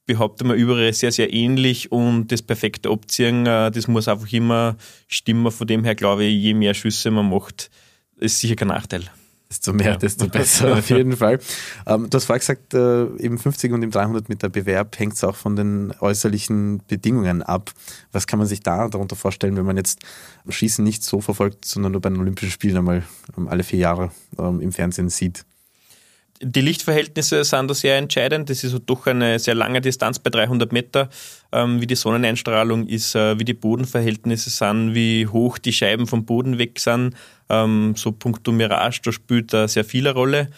behaupte 0.06 0.44
mal, 0.44 0.56
überall 0.56 0.92
sehr, 0.92 1.10
sehr 1.10 1.32
ähnlich 1.32 1.90
und 1.90 2.28
das 2.28 2.42
perfekte 2.42 2.90
Abziehen, 2.90 3.44
äh, 3.46 3.70
das 3.70 3.88
muss 3.88 4.08
einfach 4.08 4.32
immer 4.32 4.76
stimmen. 5.08 5.50
Von 5.50 5.66
dem 5.66 5.84
her 5.84 5.94
glaube 5.94 6.24
ich, 6.24 6.40
je 6.40 6.54
mehr 6.54 6.74
Schüsse 6.74 7.10
man 7.10 7.28
macht, 7.28 7.70
ist 8.16 8.40
sicher 8.40 8.56
kein 8.56 8.68
Nachteil. 8.68 9.10
Desto 9.48 9.72
mehr, 9.72 9.92
ja. 9.92 9.96
desto 9.96 10.28
besser 10.30 10.78
auf 10.78 10.90
jeden 10.90 11.16
Fall. 11.16 11.38
Ähm, 11.86 12.10
du 12.10 12.16
hast 12.16 12.24
vorher 12.24 12.40
gesagt, 12.40 12.74
äh, 12.74 13.04
im 13.04 13.38
50 13.38 13.72
und 13.72 13.82
im 13.82 13.90
300 13.90 14.28
Meter 14.28 14.48
Bewerb 14.48 14.98
hängt 14.98 15.14
es 15.14 15.24
auch 15.24 15.36
von 15.36 15.54
den 15.54 15.92
äußerlichen 16.00 16.82
Bedingungen 16.88 17.42
ab. 17.42 17.72
Was 18.12 18.26
kann 18.26 18.38
man 18.38 18.48
sich 18.48 18.60
da 18.60 18.88
darunter 18.88 19.16
vorstellen, 19.16 19.56
wenn 19.56 19.66
man 19.66 19.76
jetzt 19.76 20.00
Schießen 20.48 20.84
nicht 20.84 21.04
so 21.04 21.20
verfolgt, 21.20 21.64
sondern 21.64 21.92
nur 21.92 22.00
bei 22.00 22.08
den 22.08 22.18
Olympischen 22.18 22.50
Spielen 22.50 22.76
einmal 22.76 23.04
ähm, 23.36 23.48
alle 23.48 23.62
vier 23.62 23.78
Jahre 23.78 24.10
ähm, 24.38 24.60
im 24.60 24.72
Fernsehen 24.72 25.10
sieht? 25.10 25.44
Die 26.42 26.60
Lichtverhältnisse 26.60 27.44
sind 27.44 27.68
da 27.68 27.74
sehr 27.74 27.96
entscheidend. 27.96 28.50
Das 28.50 28.62
ist 28.62 28.76
doch 28.86 29.06
eine 29.06 29.38
sehr 29.38 29.54
lange 29.54 29.80
Distanz 29.80 30.18
bei 30.18 30.30
300 30.30 30.70
Meter, 30.72 31.08
ähm, 31.52 31.80
wie 31.80 31.86
die 31.86 31.96
Sonneneinstrahlung 31.96 32.86
ist, 32.86 33.14
äh, 33.14 33.38
wie 33.38 33.44
die 33.44 33.54
Bodenverhältnisse 33.54 34.50
sind, 34.50 34.94
wie 34.94 35.26
hoch 35.26 35.58
die 35.58 35.72
Scheiben 35.72 36.06
vom 36.06 36.26
Boden 36.26 36.58
weg 36.58 36.78
sind. 36.78 37.14
Ähm, 37.48 37.94
so 37.96 38.12
puncto 38.12 38.52
Mirage, 38.52 39.00
da 39.02 39.12
spielt 39.12 39.52
da 39.52 39.66
sehr 39.66 39.84
viel 39.84 40.06
eine 40.06 40.14
Rolle. 40.14 40.50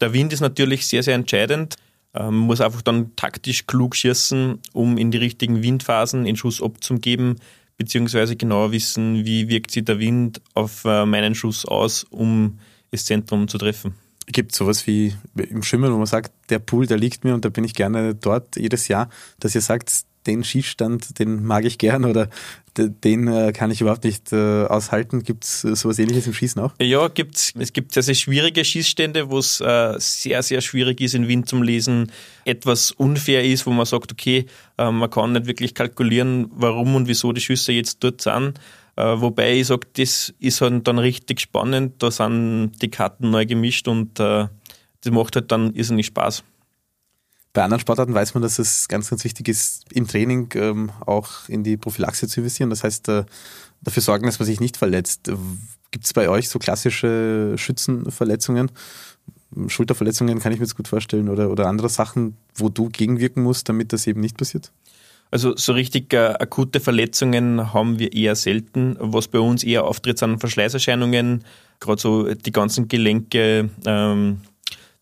Der 0.00 0.12
Wind 0.12 0.32
ist 0.32 0.40
natürlich 0.40 0.86
sehr, 0.86 1.02
sehr 1.02 1.14
entscheidend. 1.14 1.76
Man 2.12 2.28
ähm, 2.28 2.38
muss 2.38 2.60
einfach 2.60 2.82
dann 2.82 3.16
taktisch 3.16 3.66
klug 3.66 3.96
schießen, 3.96 4.60
um 4.72 4.98
in 4.98 5.10
die 5.10 5.18
richtigen 5.18 5.62
Windphasen 5.62 6.24
den 6.24 6.36
Schuss 6.36 6.62
abzugeben, 6.62 7.40
beziehungsweise 7.76 8.36
genauer 8.36 8.70
wissen, 8.70 9.24
wie 9.24 9.48
wirkt 9.48 9.72
sich 9.72 9.84
der 9.84 9.98
Wind 9.98 10.40
auf 10.54 10.84
äh, 10.84 11.04
meinen 11.06 11.34
Schuss 11.34 11.64
aus, 11.64 12.04
um 12.04 12.60
das 12.92 13.04
Zentrum 13.04 13.48
zu 13.48 13.58
treffen. 13.58 13.94
Gibt 14.26 14.54
sowas 14.54 14.86
wie 14.86 15.14
im 15.36 15.62
Schwimmen, 15.62 15.92
wo 15.92 15.96
man 15.96 16.06
sagt, 16.06 16.32
der 16.50 16.58
Pool, 16.58 16.86
der 16.86 16.96
liegt 16.96 17.24
mir 17.24 17.34
und 17.34 17.44
da 17.44 17.48
bin 17.48 17.64
ich 17.64 17.74
gerne 17.74 18.14
dort 18.14 18.56
jedes 18.56 18.88
Jahr, 18.88 19.08
dass 19.38 19.54
ihr 19.54 19.60
sagt, 19.60 20.04
den 20.26 20.44
Schießstand, 20.44 21.18
den 21.18 21.44
mag 21.44 21.64
ich 21.64 21.78
gern 21.78 22.04
oder 22.04 22.28
den 22.76 23.28
äh, 23.28 23.52
kann 23.52 23.70
ich 23.70 23.80
überhaupt 23.80 24.04
nicht 24.04 24.32
äh, 24.32 24.64
aushalten. 24.64 25.22
Gibt 25.22 25.44
es 25.44 25.64
äh, 25.64 25.76
sowas 25.76 25.98
ähnliches 25.98 26.26
im 26.26 26.34
Schießen 26.34 26.60
auch? 26.60 26.72
Ja, 26.80 27.08
gibt's. 27.08 27.52
Es 27.58 27.72
gibt 27.72 27.92
sehr, 27.92 28.02
sehr 28.02 28.14
schwierige 28.14 28.64
Schießstände, 28.64 29.30
wo 29.30 29.38
es 29.38 29.60
äh, 29.60 29.94
sehr, 29.98 30.42
sehr 30.42 30.60
schwierig 30.60 31.00
ist, 31.00 31.14
in 31.14 31.28
Wind 31.28 31.48
zum 31.48 31.62
Lesen, 31.62 32.10
etwas 32.44 32.90
unfair 32.90 33.44
ist, 33.44 33.66
wo 33.66 33.70
man 33.70 33.86
sagt, 33.86 34.12
okay, 34.12 34.46
äh, 34.78 34.90
man 34.90 35.10
kann 35.10 35.32
nicht 35.32 35.46
wirklich 35.46 35.74
kalkulieren, 35.74 36.50
warum 36.54 36.94
und 36.96 37.08
wieso 37.08 37.32
die 37.32 37.40
Schüsse 37.40 37.72
jetzt 37.72 38.02
dort 38.02 38.20
sind. 38.20 38.60
Wobei 38.96 39.58
ich 39.58 39.66
sage, 39.66 39.88
das 39.96 40.32
ist 40.38 40.60
halt 40.60 40.86
dann 40.86 41.00
richtig 41.00 41.40
spannend. 41.40 42.00
Da 42.00 42.12
sind 42.12 42.74
die 42.80 42.90
Karten 42.90 43.28
neu 43.30 43.44
gemischt 43.44 43.88
und 43.88 44.20
das 44.20 44.48
macht 45.10 45.34
halt 45.34 45.50
dann 45.50 45.74
irrsinnig 45.74 46.06
Spaß. 46.06 46.44
Bei 47.54 47.62
anderen 47.62 47.80
Sportarten 47.80 48.12
weiß 48.12 48.34
man, 48.34 48.42
dass 48.42 48.58
es 48.58 48.88
ganz, 48.88 49.08
ganz 49.08 49.22
wichtig 49.22 49.48
ist, 49.48 49.84
im 49.92 50.08
Training 50.08 50.48
ähm, 50.56 50.90
auch 51.06 51.48
in 51.48 51.62
die 51.62 51.76
Prophylaxe 51.76 52.26
zu 52.26 52.40
investieren. 52.40 52.68
Das 52.68 52.82
heißt, 52.82 53.08
äh, 53.08 53.24
dafür 53.80 54.02
sorgen, 54.02 54.26
dass 54.26 54.40
man 54.40 54.46
sich 54.46 54.58
nicht 54.58 54.76
verletzt. 54.76 55.30
Gibt 55.92 56.04
es 56.04 56.12
bei 56.12 56.28
euch 56.28 56.48
so 56.48 56.58
klassische 56.58 57.54
Schützenverletzungen? 57.56 58.72
Schulterverletzungen 59.68 60.40
kann 60.40 60.50
ich 60.50 60.58
mir 60.58 60.64
jetzt 60.64 60.76
gut 60.76 60.88
vorstellen 60.88 61.28
oder, 61.28 61.48
oder 61.48 61.68
andere 61.68 61.88
Sachen, 61.88 62.36
wo 62.56 62.68
du 62.68 62.88
gegenwirken 62.88 63.44
musst, 63.44 63.68
damit 63.68 63.92
das 63.92 64.08
eben 64.08 64.20
nicht 64.20 64.36
passiert? 64.36 64.72
Also 65.30 65.56
so 65.56 65.74
richtig 65.74 66.12
äh, 66.12 66.34
akute 66.38 66.80
Verletzungen 66.80 67.72
haben 67.72 68.00
wir 68.00 68.12
eher 68.12 68.34
selten. 68.34 68.96
Was 68.98 69.28
bei 69.28 69.38
uns 69.38 69.62
eher 69.62 69.84
auftritt, 69.84 70.18
sind 70.18 70.40
Verschleißerscheinungen, 70.40 71.44
gerade 71.78 72.00
so 72.02 72.34
die 72.34 72.52
ganzen 72.52 72.88
Gelenke, 72.88 73.70
ähm, 73.86 74.40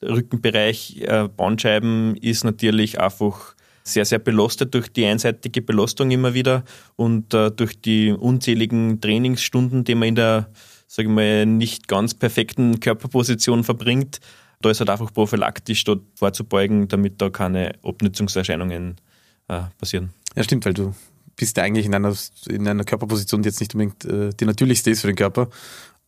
Rückenbereich, 0.03 1.03
äh, 1.03 1.29
Bandscheiben 1.29 2.17
ist 2.17 2.45
natürlich 2.45 3.01
einfach 3.01 3.55
sehr, 3.85 4.05
sehr 4.05 4.19
belastet 4.19 4.75
durch 4.75 4.93
die 4.93 5.07
einseitige 5.07 5.63
Belastung 5.63 6.11
immer 6.11 6.35
wieder 6.35 6.65
und 6.97 7.35
äh, 7.35 7.51
durch 7.51 7.81
die 7.81 8.13
unzähligen 8.13 9.01
Trainingsstunden, 9.01 9.85
die 9.85 9.95
man 9.95 10.09
in 10.09 10.15
der, 10.15 10.49
sage 10.87 11.09
ich 11.09 11.15
mal, 11.15 11.47
nicht 11.47 11.89
ganz 11.89 12.15
perfekten 12.15 12.81
Körperposition 12.81 13.65
verbringt. 13.65 14.21
Da 14.61 14.71
ist 14.71 14.79
halt 14.79 14.91
einfach 14.91 15.13
prophylaktisch 15.13 15.83
dort 15.85 16.03
vorzubeugen, 16.15 16.87
damit 16.87 17.21
da 17.21 17.31
keine 17.31 17.73
Abnützungserscheinungen 17.83 19.01
äh, 19.49 19.63
passieren. 19.79 20.11
Ja, 20.37 20.45
stimmt, 20.45 20.65
weil 20.65 20.75
du 20.75 20.95
bist 21.37 21.59
eigentlich 21.59 21.87
in 21.87 21.95
einer, 21.95 22.15
in 22.49 22.69
einer 22.69 22.85
Körperposition, 22.85 23.43
die 23.43 23.49
jetzt 23.49 23.61
nicht 23.61 23.75
unbedingt 23.75 24.05
äh, 24.05 24.31
die 24.39 24.45
natürlichste 24.45 24.91
ist 24.91 25.01
für 25.01 25.09
den 25.09 25.17
Körper 25.17 25.49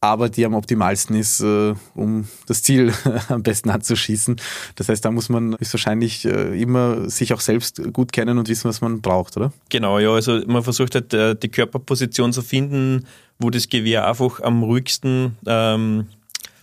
aber 0.04 0.28
die 0.28 0.44
am 0.44 0.54
optimalsten 0.54 1.16
ist, 1.16 1.40
äh, 1.40 1.74
um 1.94 2.28
das 2.46 2.62
Ziel 2.62 2.92
am 3.28 3.42
besten 3.42 3.70
anzuschießen. 3.70 4.36
Das 4.76 4.88
heißt, 4.88 5.04
da 5.04 5.10
muss 5.10 5.28
man 5.28 5.56
wahrscheinlich 5.58 6.24
äh, 6.24 6.60
immer 6.60 7.08
sich 7.08 7.32
auch 7.32 7.40
selbst 7.40 7.80
gut 7.92 8.12
kennen 8.12 8.38
und 8.38 8.48
wissen, 8.48 8.68
was 8.68 8.80
man 8.80 9.00
braucht, 9.00 9.36
oder? 9.36 9.52
Genau, 9.70 9.98
ja. 9.98 10.10
Also 10.10 10.42
man 10.46 10.62
versucht 10.62 10.94
halt 10.94 11.14
äh, 11.14 11.34
die 11.34 11.48
Körperposition 11.48 12.32
zu 12.32 12.42
finden, 12.42 13.06
wo 13.38 13.50
das 13.50 13.68
Gewehr 13.68 14.06
einfach 14.06 14.40
am 14.40 14.62
ruhigsten 14.62 15.38
ähm, 15.46 16.06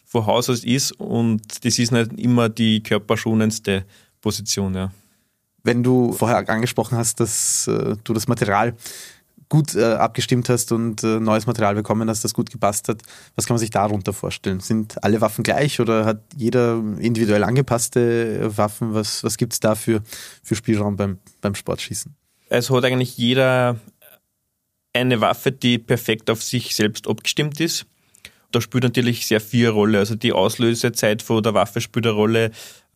vor 0.05 0.25
Haus 0.27 0.49
aus 0.49 0.63
ist 0.63 0.91
und 0.91 1.65
das 1.65 1.79
ist 1.79 1.91
nicht 1.91 2.13
immer 2.19 2.49
die 2.49 2.83
körperschonendste 2.83 3.85
Position, 4.21 4.75
ja. 4.75 4.91
Wenn 5.63 5.83
du 5.83 6.11
vorher 6.13 6.47
angesprochen 6.49 6.97
hast, 6.97 7.19
dass 7.19 7.67
äh, 7.67 7.95
du 8.03 8.13
das 8.13 8.27
Material 8.27 8.75
gut 9.51 9.75
äh, 9.75 9.83
abgestimmt 9.83 10.47
hast 10.47 10.71
und 10.71 11.03
äh, 11.03 11.19
neues 11.19 11.45
Material 11.45 11.75
bekommen 11.75 12.09
hast, 12.09 12.23
das 12.23 12.33
gut 12.33 12.49
gepasst 12.49 12.87
hat. 12.87 13.01
Was 13.35 13.45
kann 13.45 13.55
man 13.55 13.59
sich 13.59 13.69
darunter 13.69 14.13
vorstellen? 14.13 14.61
Sind 14.61 15.03
alle 15.03 15.19
Waffen 15.19 15.43
gleich 15.43 15.81
oder 15.81 16.05
hat 16.05 16.21
jeder 16.37 16.81
individuell 16.99 17.43
angepasste 17.43 18.57
Waffen? 18.57 18.93
Was, 18.93 19.25
was 19.25 19.35
gibt 19.35 19.51
es 19.51 19.59
da 19.59 19.75
für, 19.75 20.01
für 20.41 20.55
Spielraum 20.55 20.95
beim, 20.95 21.19
beim 21.41 21.53
Sportschießen? 21.53 22.15
Es 22.47 22.69
hat 22.69 22.85
eigentlich 22.85 23.17
jeder 23.17 23.77
eine 24.93 25.19
Waffe, 25.19 25.51
die 25.51 25.77
perfekt 25.77 26.29
auf 26.29 26.41
sich 26.41 26.73
selbst 26.73 27.05
abgestimmt 27.07 27.59
ist. 27.59 27.85
Da 28.51 28.61
spielt 28.61 28.85
natürlich 28.85 29.27
sehr 29.27 29.41
viel 29.41 29.67
Rolle. 29.67 29.99
Also 29.99 30.15
die 30.15 30.31
Auslösezeit 30.31 31.21
von 31.21 31.43
der 31.43 31.53
Waffe 31.53 31.81
spielt 31.81 32.05
eine 32.05 32.15
Rolle. 32.15 32.51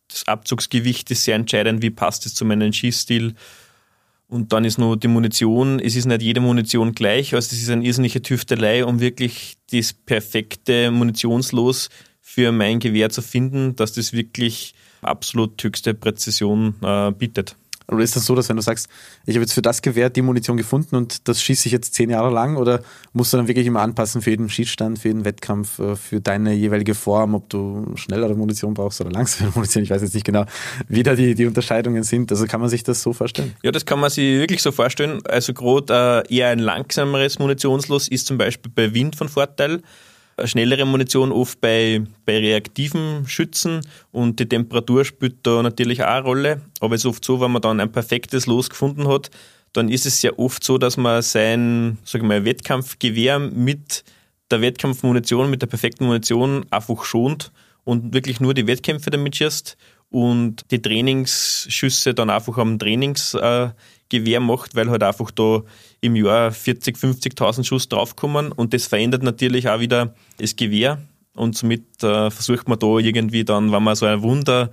Das 0.08 0.26
Abzugsgewicht 0.26 1.10
ist 1.10 1.24
sehr 1.24 1.36
entscheidend. 1.36 1.82
Wie 1.82 1.90
passt 1.90 2.24
es 2.24 2.34
zu 2.34 2.46
meinem 2.46 2.72
Schießstil? 2.72 3.34
Und 4.28 4.52
dann 4.52 4.64
ist 4.64 4.78
nur 4.78 4.96
die 4.96 5.08
Munition, 5.08 5.78
es 5.78 5.94
ist 5.94 6.06
nicht 6.06 6.22
jede 6.22 6.40
Munition 6.40 6.92
gleich, 6.92 7.34
also 7.34 7.54
es 7.54 7.62
ist 7.62 7.70
eine 7.70 7.84
irrsinnige 7.84 8.22
Tüftelei, 8.22 8.84
um 8.84 8.98
wirklich 8.98 9.56
das 9.70 9.92
perfekte 9.92 10.90
Munitionslos 10.90 11.90
für 12.20 12.50
mein 12.50 12.80
Gewehr 12.80 13.08
zu 13.08 13.22
finden, 13.22 13.76
dass 13.76 13.92
das 13.92 14.12
wirklich 14.12 14.74
absolut 15.00 15.62
höchste 15.62 15.94
Präzision 15.94 16.74
äh, 16.82 17.12
bietet. 17.12 17.56
Oder 17.88 18.02
ist 18.02 18.16
das 18.16 18.26
so, 18.26 18.34
dass 18.34 18.48
wenn 18.48 18.56
du 18.56 18.62
sagst, 18.62 18.88
ich 19.26 19.36
habe 19.36 19.42
jetzt 19.42 19.52
für 19.52 19.62
das 19.62 19.80
Gewehr 19.80 20.10
die 20.10 20.22
Munition 20.22 20.56
gefunden 20.56 20.96
und 20.96 21.28
das 21.28 21.40
schieße 21.40 21.68
ich 21.68 21.72
jetzt 21.72 21.94
zehn 21.94 22.10
Jahre 22.10 22.30
lang 22.30 22.56
oder 22.56 22.80
musst 23.12 23.32
du 23.32 23.36
dann 23.36 23.46
wirklich 23.46 23.66
immer 23.66 23.80
anpassen 23.80 24.22
für 24.22 24.30
jeden 24.30 24.48
Schießstand, 24.48 24.98
für 24.98 25.08
jeden 25.08 25.24
Wettkampf, 25.24 25.78
äh, 25.78 25.94
für 25.94 26.20
deine 26.20 26.52
jeweilige 26.52 26.94
Form, 26.94 27.34
ob 27.34 27.48
du 27.48 27.92
schnellere 27.94 28.34
Munition 28.34 28.74
brauchst 28.74 29.00
oder 29.00 29.10
langsamere 29.10 29.52
Munition? 29.54 29.84
Ich 29.84 29.90
weiß 29.90 30.02
jetzt 30.02 30.14
nicht 30.14 30.26
genau, 30.26 30.46
wie 30.88 31.04
da 31.04 31.14
die, 31.14 31.34
die 31.34 31.46
Unterscheidungen 31.46 32.02
sind. 32.02 32.32
Also 32.32 32.46
kann 32.46 32.60
man 32.60 32.70
sich 32.70 32.82
das 32.82 33.02
so 33.02 33.12
vorstellen? 33.12 33.54
Ja, 33.62 33.70
das 33.70 33.86
kann 33.86 34.00
man 34.00 34.10
sich 34.10 34.38
wirklich 34.38 34.62
so 34.62 34.72
vorstellen. 34.72 35.20
Also 35.26 35.54
gerade 35.54 36.24
äh, 36.28 36.34
eher 36.34 36.48
ein 36.48 36.58
langsameres 36.58 37.38
Munitionslos 37.38 38.08
ist 38.08 38.26
zum 38.26 38.36
Beispiel 38.36 38.72
bei 38.74 38.92
Wind 38.94 39.14
von 39.14 39.28
Vorteil 39.28 39.82
schnellere 40.44 40.84
Munition 40.84 41.32
oft 41.32 41.60
bei, 41.60 42.02
bei 42.24 42.38
reaktiven 42.38 43.26
Schützen 43.26 43.80
und 44.12 44.38
die 44.38 44.48
Temperatur 44.48 45.04
spielt 45.04 45.38
da 45.42 45.62
natürlich 45.62 46.02
auch 46.02 46.08
eine 46.08 46.24
Rolle. 46.24 46.60
Aber 46.80 46.94
es 46.94 47.02
ist 47.02 47.06
oft 47.06 47.24
so, 47.24 47.40
wenn 47.40 47.52
man 47.52 47.62
dann 47.62 47.80
ein 47.80 47.90
perfektes 47.90 48.46
Los 48.46 48.68
gefunden 48.68 49.08
hat, 49.08 49.30
dann 49.72 49.88
ist 49.88 50.06
es 50.06 50.20
sehr 50.20 50.38
oft 50.38 50.62
so, 50.62 50.78
dass 50.78 50.96
man 50.96 51.22
sein 51.22 51.98
sag 52.04 52.22
ich 52.22 52.28
mal, 52.28 52.44
Wettkampfgewehr 52.44 53.38
mit 53.38 54.04
der 54.50 54.60
Wettkampfmunition, 54.60 55.50
mit 55.50 55.62
der 55.62 55.66
perfekten 55.66 56.06
Munition 56.06 56.66
einfach 56.70 57.04
schont 57.04 57.50
und 57.84 58.14
wirklich 58.14 58.40
nur 58.40 58.54
die 58.54 58.66
Wettkämpfe 58.66 59.10
damit 59.10 59.36
schießt 59.36 59.76
und 60.10 60.70
die 60.70 60.80
Trainingsschüsse 60.80 62.14
dann 62.14 62.30
einfach 62.30 62.58
am 62.58 62.78
Trainingsgewehr 62.78 63.74
äh, 63.74 63.80
macht, 64.40 64.74
weil 64.74 64.90
halt 64.90 65.02
einfach 65.02 65.30
da 65.30 65.62
im 66.00 66.16
Jahr 66.16 66.52
40, 66.52 66.96
50.000 66.96 67.64
Schuss 67.64 67.88
draufkommen 67.88 68.52
und 68.52 68.72
das 68.72 68.86
verändert 68.86 69.22
natürlich 69.22 69.68
auch 69.68 69.80
wieder 69.80 70.14
das 70.38 70.56
Gewehr 70.56 70.98
und 71.34 71.56
somit 71.56 72.02
äh, 72.02 72.30
versucht 72.30 72.68
man 72.68 72.78
da 72.78 72.98
irgendwie 72.98 73.44
dann, 73.44 73.72
wenn 73.72 73.82
man 73.82 73.94
so 73.94 74.06
ein 74.06 74.22
Wunder, 74.22 74.70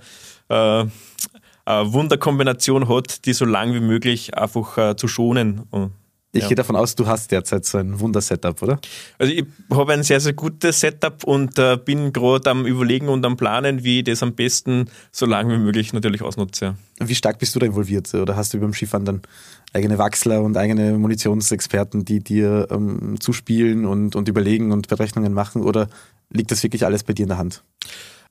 äh, 0.48 0.84
eine 1.66 1.92
Wunderkombination 1.92 2.88
hat, 2.88 3.24
die 3.24 3.32
so 3.32 3.44
lang 3.44 3.74
wie 3.74 3.80
möglich 3.80 4.36
einfach 4.36 4.76
äh, 4.78 4.96
zu 4.96 5.08
schonen. 5.08 5.62
Ich 6.34 6.42
ja. 6.42 6.48
gehe 6.48 6.56
davon 6.56 6.74
aus, 6.74 6.96
du 6.96 7.06
hast 7.06 7.30
derzeit 7.30 7.64
so 7.64 7.78
ein 7.78 8.00
Wunder-Setup, 8.00 8.60
oder? 8.60 8.80
Also 9.18 9.32
ich 9.32 9.44
habe 9.70 9.92
ein 9.92 10.02
sehr, 10.02 10.18
sehr 10.18 10.32
gutes 10.32 10.80
Setup 10.80 11.22
und 11.22 11.56
äh, 11.60 11.78
bin 11.82 12.12
gerade 12.12 12.50
am 12.50 12.66
Überlegen 12.66 13.08
und 13.08 13.24
am 13.24 13.36
Planen, 13.36 13.84
wie 13.84 14.00
ich 14.00 14.04
das 14.04 14.20
am 14.24 14.34
besten 14.34 14.90
so 15.12 15.26
lange 15.26 15.54
wie 15.54 15.58
möglich 15.58 15.92
natürlich 15.92 16.22
ausnutze. 16.22 16.74
Wie 16.98 17.14
stark 17.14 17.38
bist 17.38 17.54
du 17.54 17.60
da 17.60 17.66
involviert? 17.66 18.12
Oder 18.14 18.34
hast 18.34 18.52
du 18.52 18.58
beim 18.58 18.74
Skifahren 18.74 19.04
dann 19.04 19.22
eigene 19.72 19.96
Wachsler 19.98 20.42
und 20.42 20.56
eigene 20.56 20.98
Munitionsexperten, 20.98 22.04
die 22.04 22.18
dir 22.18 22.66
ähm, 22.72 23.20
zuspielen 23.20 23.86
und, 23.86 24.16
und 24.16 24.28
überlegen 24.28 24.72
und 24.72 24.88
Berechnungen 24.88 25.32
machen? 25.32 25.62
Oder 25.62 25.88
liegt 26.30 26.50
das 26.50 26.64
wirklich 26.64 26.84
alles 26.84 27.04
bei 27.04 27.12
dir 27.12 27.22
in 27.22 27.28
der 27.28 27.38
Hand? 27.38 27.62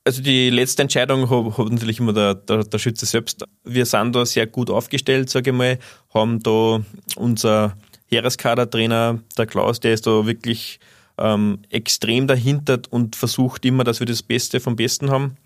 Also 0.06 0.20
die 0.20 0.50
letzte 0.50 0.82
Entscheidung 0.82 1.30
hat, 1.30 1.56
hat 1.56 1.70
natürlich 1.70 1.98
immer 1.98 2.12
der, 2.12 2.34
der, 2.34 2.64
der, 2.64 2.78
Schütze 2.78 3.06
selbst. 3.06 3.42
Wir 3.64 3.86
sind 3.86 4.14
da 4.14 4.26
sehr 4.26 4.46
gut 4.46 4.68
aufgestellt, 4.68 5.30
sage 5.30 5.50
ich 5.50 5.56
mal, 5.56 5.78
haben 6.12 6.42
da 6.42 6.82
unser 7.16 7.74
Heereskadertrainer, 8.06 9.20
der 9.36 9.46
Klaus, 9.46 9.80
der 9.80 9.94
ist 9.94 10.06
da 10.06 10.26
wirklich 10.26 10.80
ähm, 11.18 11.60
extrem 11.70 12.26
dahinter 12.26 12.80
und 12.90 13.16
versucht 13.16 13.64
immer, 13.64 13.84
dass 13.84 14.00
wir 14.00 14.06
das 14.06 14.22
Beste 14.22 14.60
vom 14.60 14.76
Besten 14.76 15.10
haben 15.10 15.36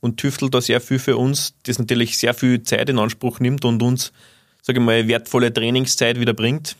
und 0.00 0.18
tüftelt 0.18 0.54
da 0.54 0.60
sehr 0.60 0.80
viel 0.80 0.98
für 0.98 1.16
uns, 1.16 1.54
das 1.64 1.78
natürlich 1.78 2.18
sehr 2.18 2.34
viel 2.34 2.62
Zeit 2.62 2.88
in 2.88 2.98
Anspruch 2.98 3.40
nimmt 3.40 3.64
und 3.64 3.82
uns, 3.82 4.12
sage 4.62 4.78
ich 4.78 4.84
mal, 4.84 5.08
wertvolle 5.08 5.52
Trainingszeit 5.52 6.20
wieder 6.20 6.34
bringt. 6.34 6.76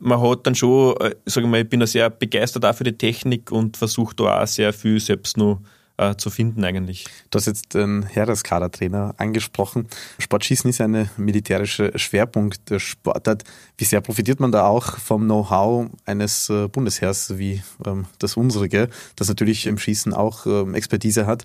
Man 0.00 0.20
hat 0.20 0.46
dann 0.46 0.54
schon, 0.54 0.96
äh, 1.00 1.14
sage 1.26 1.46
ich 1.46 1.50
mal, 1.50 1.62
ich 1.62 1.68
bin 1.68 1.80
da 1.80 1.86
sehr 1.86 2.08
begeistert 2.08 2.64
auch 2.64 2.74
für 2.74 2.84
die 2.84 2.96
Technik 2.96 3.50
und 3.50 3.76
versuche 3.76 4.14
da 4.14 4.42
auch 4.42 4.46
sehr 4.46 4.72
viel 4.72 5.00
selbst 5.00 5.36
noch 5.36 5.60
äh, 5.98 6.16
zu 6.16 6.30
finden 6.30 6.64
eigentlich. 6.64 7.06
Du 7.30 7.36
hast 7.36 7.46
jetzt 7.46 7.74
den 7.74 8.04
Heereskadertrainer 8.04 9.14
angesprochen. 9.18 9.86
Sportschießen 10.18 10.70
ist 10.70 10.80
eine 10.80 11.10
militärische 11.16 11.92
Schwerpunktsportart. 11.96 13.44
Wie 13.76 13.84
sehr 13.84 14.00
profitiert 14.00 14.40
man 14.40 14.52
da 14.52 14.66
auch 14.66 14.96
vom 14.98 15.24
Know-how 15.24 15.90
eines 16.06 16.48
äh, 16.48 16.68
Bundesheers 16.68 17.38
wie 17.38 17.62
ähm, 17.84 18.06
das 18.18 18.36
unsere, 18.36 18.88
das 19.16 19.28
natürlich 19.28 19.66
im 19.66 19.78
Schießen 19.78 20.14
auch 20.14 20.46
ähm, 20.46 20.74
Expertise 20.74 21.26
hat? 21.26 21.44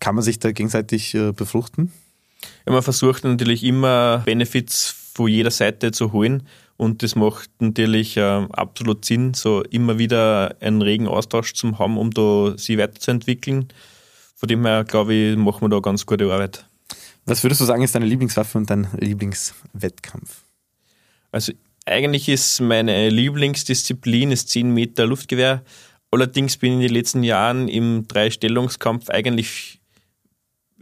Kann 0.00 0.14
man 0.14 0.22
sich 0.22 0.38
da 0.38 0.52
gegenseitig 0.52 1.14
äh, 1.14 1.32
befruchten? 1.32 1.92
Ja, 2.66 2.72
man 2.72 2.82
versucht 2.82 3.24
natürlich 3.24 3.64
immer 3.64 4.18
Benefits 4.24 4.94
von 5.14 5.28
jeder 5.28 5.50
Seite 5.50 5.92
zu 5.92 6.12
holen. 6.12 6.42
Und 6.76 7.02
das 7.02 7.14
macht 7.14 7.50
natürlich 7.60 8.16
äh, 8.16 8.20
absolut 8.50 9.04
Sinn, 9.04 9.32
so 9.34 9.62
immer 9.62 9.98
wieder 9.98 10.56
einen 10.60 10.82
regen 10.82 11.06
Austausch 11.06 11.54
zu 11.54 11.78
haben, 11.78 11.96
um 11.96 12.10
da 12.10 12.54
sie 12.56 12.78
weiterzuentwickeln. 12.78 13.68
Von 14.44 14.48
dem 14.48 14.66
her, 14.66 14.84
glaube 14.84 15.14
ich, 15.14 15.36
machen 15.38 15.62
wir 15.62 15.70
da 15.70 15.80
ganz 15.80 16.04
gute 16.04 16.30
Arbeit. 16.30 16.66
Was 17.24 17.42
würdest 17.42 17.62
du 17.62 17.64
sagen, 17.64 17.82
ist 17.82 17.94
deine 17.94 18.04
Lieblingswaffe 18.04 18.58
und 18.58 18.68
dein 18.68 18.88
Lieblingswettkampf? 18.98 20.42
Also 21.32 21.54
eigentlich 21.86 22.28
ist 22.28 22.60
meine 22.60 23.08
Lieblingsdisziplin 23.08 24.28
das 24.28 24.44
10 24.44 24.68
Meter 24.68 25.06
Luftgewehr. 25.06 25.62
Allerdings 26.10 26.58
bin 26.58 26.72
ich 26.72 26.74
in 26.74 26.82
den 26.82 26.92
letzten 26.92 27.22
Jahren 27.22 27.68
im 27.68 28.06
Dreistellungskampf 28.06 29.08
eigentlich 29.08 29.80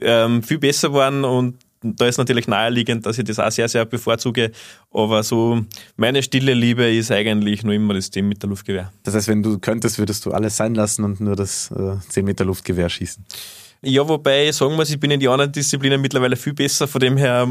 ähm, 0.01 0.43
viel 0.43 0.59
besser 0.59 0.89
geworden 0.89 1.23
und 1.25 1.59
da 1.83 2.07
ist 2.07 2.19
natürlich 2.19 2.49
naheliegend, 2.49 3.07
dass 3.07 3.19
ich 3.19 3.25
das 3.25 3.39
auch 3.39 3.51
sehr, 3.51 3.69
sehr 3.69 3.85
bevorzuge. 3.85 4.53
Aber 4.93 5.23
so 5.23 5.61
meine 5.97 6.23
stille 6.23 6.55
Liebe 6.55 6.91
ist 6.93 7.11
eigentlich 7.11 7.63
nur 7.63 7.75
immer 7.75 7.95
das 7.95 8.11
10 8.11 8.29
Meter 8.29 8.49
Luftgewehr. 8.49 8.93
Das 9.03 9.15
heißt, 9.15 9.29
wenn 9.29 9.43
du 9.43 9.59
könntest, 9.59 9.99
würdest 9.99 10.25
du 10.27 10.33
alles 10.33 10.57
sein 10.57 10.75
lassen 10.75 11.05
und 11.05 11.21
nur 11.21 11.37
das 11.37 11.71
äh, 11.71 11.97
10 12.09 12.25
Meter 12.25 12.45
Luftgewehr 12.45 12.89
schießen? 12.89 13.25
Ja, 13.85 14.09
wobei, 14.09 14.53
sagen 14.53 14.77
wir, 14.77 14.85
ich 14.85 15.01
bin 15.01 15.11
in 15.11 15.19
die 15.19 15.29
anderen 15.29 15.51
Disziplinen 15.51 16.01
mittlerweile 16.01 16.37
viel 16.37 16.55
besser, 16.55 16.87
von 16.87 17.01
dem 17.01 17.17
her 17.17 17.49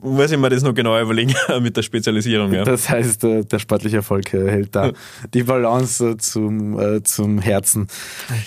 muss 0.00 0.32
ich 0.32 0.38
mir 0.38 0.48
das 0.48 0.62
noch 0.62 0.74
genauer 0.74 1.02
überlegen 1.02 1.34
mit 1.60 1.76
der 1.76 1.82
Spezialisierung. 1.82 2.52
Ja. 2.52 2.64
Das 2.64 2.88
heißt, 2.88 3.22
äh, 3.24 3.44
der 3.44 3.58
sportliche 3.58 3.96
Erfolg 3.96 4.32
äh, 4.32 4.50
hält 4.50 4.74
da 4.74 4.92
die 5.34 5.42
Balance 5.42 6.10
äh, 6.10 6.16
zum, 6.16 7.04
zum 7.04 7.38
Herzen. 7.38 7.86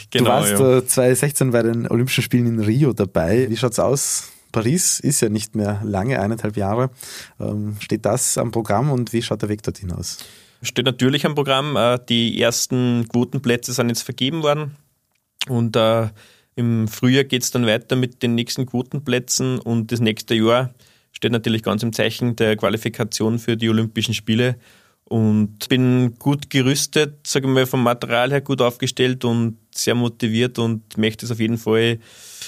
Genau, 0.10 0.26
du 0.26 0.32
warst 0.32 0.52
ja. 0.52 0.86
2016 0.86 1.52
bei 1.52 1.62
den 1.62 1.88
Olympischen 1.88 2.24
Spielen 2.24 2.48
in 2.48 2.60
Rio 2.60 2.92
dabei. 2.92 3.48
Wie 3.50 3.56
schaut's 3.56 3.80
aus? 3.80 4.32
Paris 4.52 5.00
ist 5.00 5.22
ja 5.22 5.30
nicht 5.30 5.56
mehr 5.56 5.82
lange, 5.84 6.20
eineinhalb 6.20 6.58
Jahre. 6.58 6.90
Ähm, 7.40 7.76
steht 7.80 8.06
das 8.06 8.38
am 8.38 8.52
Programm 8.52 8.92
und 8.92 9.14
wie 9.14 9.22
schaut 9.22 9.42
der 9.42 9.50
Weg 9.50 9.64
dorthin 9.64 9.92
aus? 9.92 10.20
Steht 10.62 10.86
natürlich 10.86 11.26
am 11.26 11.36
Programm. 11.36 11.78
Die 12.10 12.42
ersten 12.42 13.08
Quotenplätze 13.10 13.74
sind 13.74 13.90
jetzt 13.90 14.02
vergeben 14.02 14.42
worden 14.42 14.76
und 15.48 15.78
Im 16.58 16.88
Frühjahr 16.88 17.24
geht 17.24 17.44
es 17.44 17.52
dann 17.52 17.68
weiter 17.68 17.96
mit 17.96 18.24
den 18.24 18.34
nächsten 18.34 18.66
Quotenplätzen 18.66 19.60
und 19.60 19.92
das 19.92 20.00
nächste 20.00 20.34
Jahr 20.34 20.74
steht 21.12 21.32
natürlich 21.32 21.62
ganz 21.62 21.84
im 21.84 21.94
Zeichen 21.94 22.36
der 22.36 22.58
Qualifikation 22.58 23.38
für 23.38 23.56
die 23.56 23.70
Olympischen 23.70 24.16
Spiele 24.16 24.56
und 25.04 25.70
bin 25.70 26.16
gut 26.18 26.50
gerüstet, 26.50 27.28
sage 27.28 27.48
ich 27.48 27.54
mal, 27.54 27.68
vom 27.68 27.84
Material 27.84 28.32
her 28.32 28.42
gut 28.42 28.60
aufgestellt 28.64 29.24
und 29.24 29.58
sehr 29.72 29.94
motiviert 29.94 30.58
und 30.58 30.98
möchte 30.98 31.28
es 31.28 31.32
auf 31.32 31.40
jeden 31.40 31.60
Fall 31.60 32.00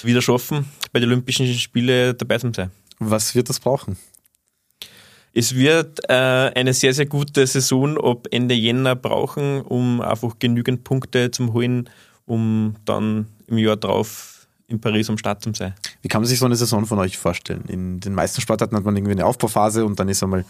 wieder 0.02 0.22
schaffen, 0.22 0.64
bei 0.92 1.00
den 1.00 1.08
Olympischen 1.08 1.46
Spielen 1.54 2.16
dabei 2.16 2.38
zu 2.38 2.52
sein. 2.52 2.70
Was 2.98 3.34
wird 3.34 3.48
das 3.48 3.60
brauchen? 3.60 3.96
Es 5.32 5.54
wird 5.54 6.00
äh, 6.08 6.12
eine 6.12 6.74
sehr, 6.74 6.92
sehr 6.92 7.06
gute 7.06 7.46
Saison 7.46 7.96
ab 7.98 8.26
Ende 8.30 8.54
Jänner 8.54 8.96
brauchen, 8.96 9.62
um 9.62 10.00
einfach 10.00 10.38
genügend 10.38 10.82
Punkte 10.82 11.30
zu 11.30 11.52
holen, 11.52 11.88
um 12.26 12.74
dann 12.84 13.26
im 13.46 13.58
Jahr 13.58 13.76
drauf 13.76 14.39
in 14.70 14.80
Paris 14.80 15.10
am 15.10 15.18
Start 15.18 15.42
zu 15.42 15.52
sein. 15.52 15.74
Wie 16.02 16.08
kann 16.08 16.22
man 16.22 16.28
sich 16.28 16.38
so 16.38 16.46
eine 16.46 16.56
Saison 16.56 16.86
von 16.86 16.98
euch 16.98 17.18
vorstellen? 17.18 17.64
In 17.68 18.00
den 18.00 18.14
meisten 18.14 18.40
Sportarten 18.40 18.76
hat 18.76 18.84
man 18.84 18.96
irgendwie 18.96 19.12
eine 19.12 19.26
Aufbauphase 19.26 19.84
und 19.84 19.98
dann 19.98 20.08
ist 20.08 20.22
einmal 20.22 20.44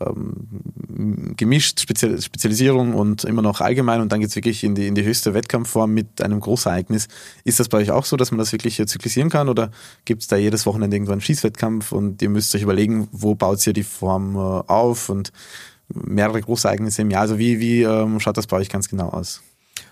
ähm, 0.00 1.34
gemischt, 1.36 1.80
Spezial 1.80 2.20
Spezialisierung 2.20 2.94
und 2.94 3.24
immer 3.24 3.42
noch 3.42 3.60
allgemein 3.60 4.00
und 4.00 4.10
dann 4.10 4.20
geht 4.20 4.30
es 4.30 4.36
wirklich 4.36 4.64
in 4.64 4.74
die, 4.74 4.86
in 4.86 4.94
die 4.94 5.04
höchste 5.04 5.34
Wettkampfform 5.34 5.92
mit 5.92 6.20
einem 6.22 6.40
Großereignis. 6.40 7.08
Ist 7.44 7.60
das 7.60 7.68
bei 7.68 7.78
euch 7.78 7.90
auch 7.90 8.04
so, 8.04 8.16
dass 8.16 8.30
man 8.30 8.38
das 8.38 8.52
wirklich 8.52 8.76
zyklisieren 8.86 9.30
kann 9.30 9.48
oder 9.48 9.70
gibt 10.04 10.22
es 10.22 10.28
da 10.28 10.36
jedes 10.36 10.66
Wochenende 10.66 10.96
irgendwann 10.96 11.14
einen 11.14 11.20
Schießwettkampf 11.20 11.92
und 11.92 12.20
ihr 12.22 12.30
müsst 12.30 12.54
euch 12.54 12.62
überlegen, 12.62 13.08
wo 13.12 13.34
baut 13.34 13.64
ihr 13.66 13.72
die 13.72 13.84
Form 13.84 14.34
äh, 14.36 14.38
auf 14.38 15.08
und 15.08 15.32
mehrere 15.88 16.40
Großereignisse 16.40 17.02
im 17.02 17.10
Jahr? 17.10 17.22
Also 17.22 17.38
wie, 17.38 17.60
wie 17.60 17.82
ähm, 17.82 18.20
schaut 18.20 18.36
das 18.36 18.46
bei 18.46 18.56
euch 18.56 18.68
ganz 18.68 18.88
genau 18.88 19.10
aus? 19.10 19.42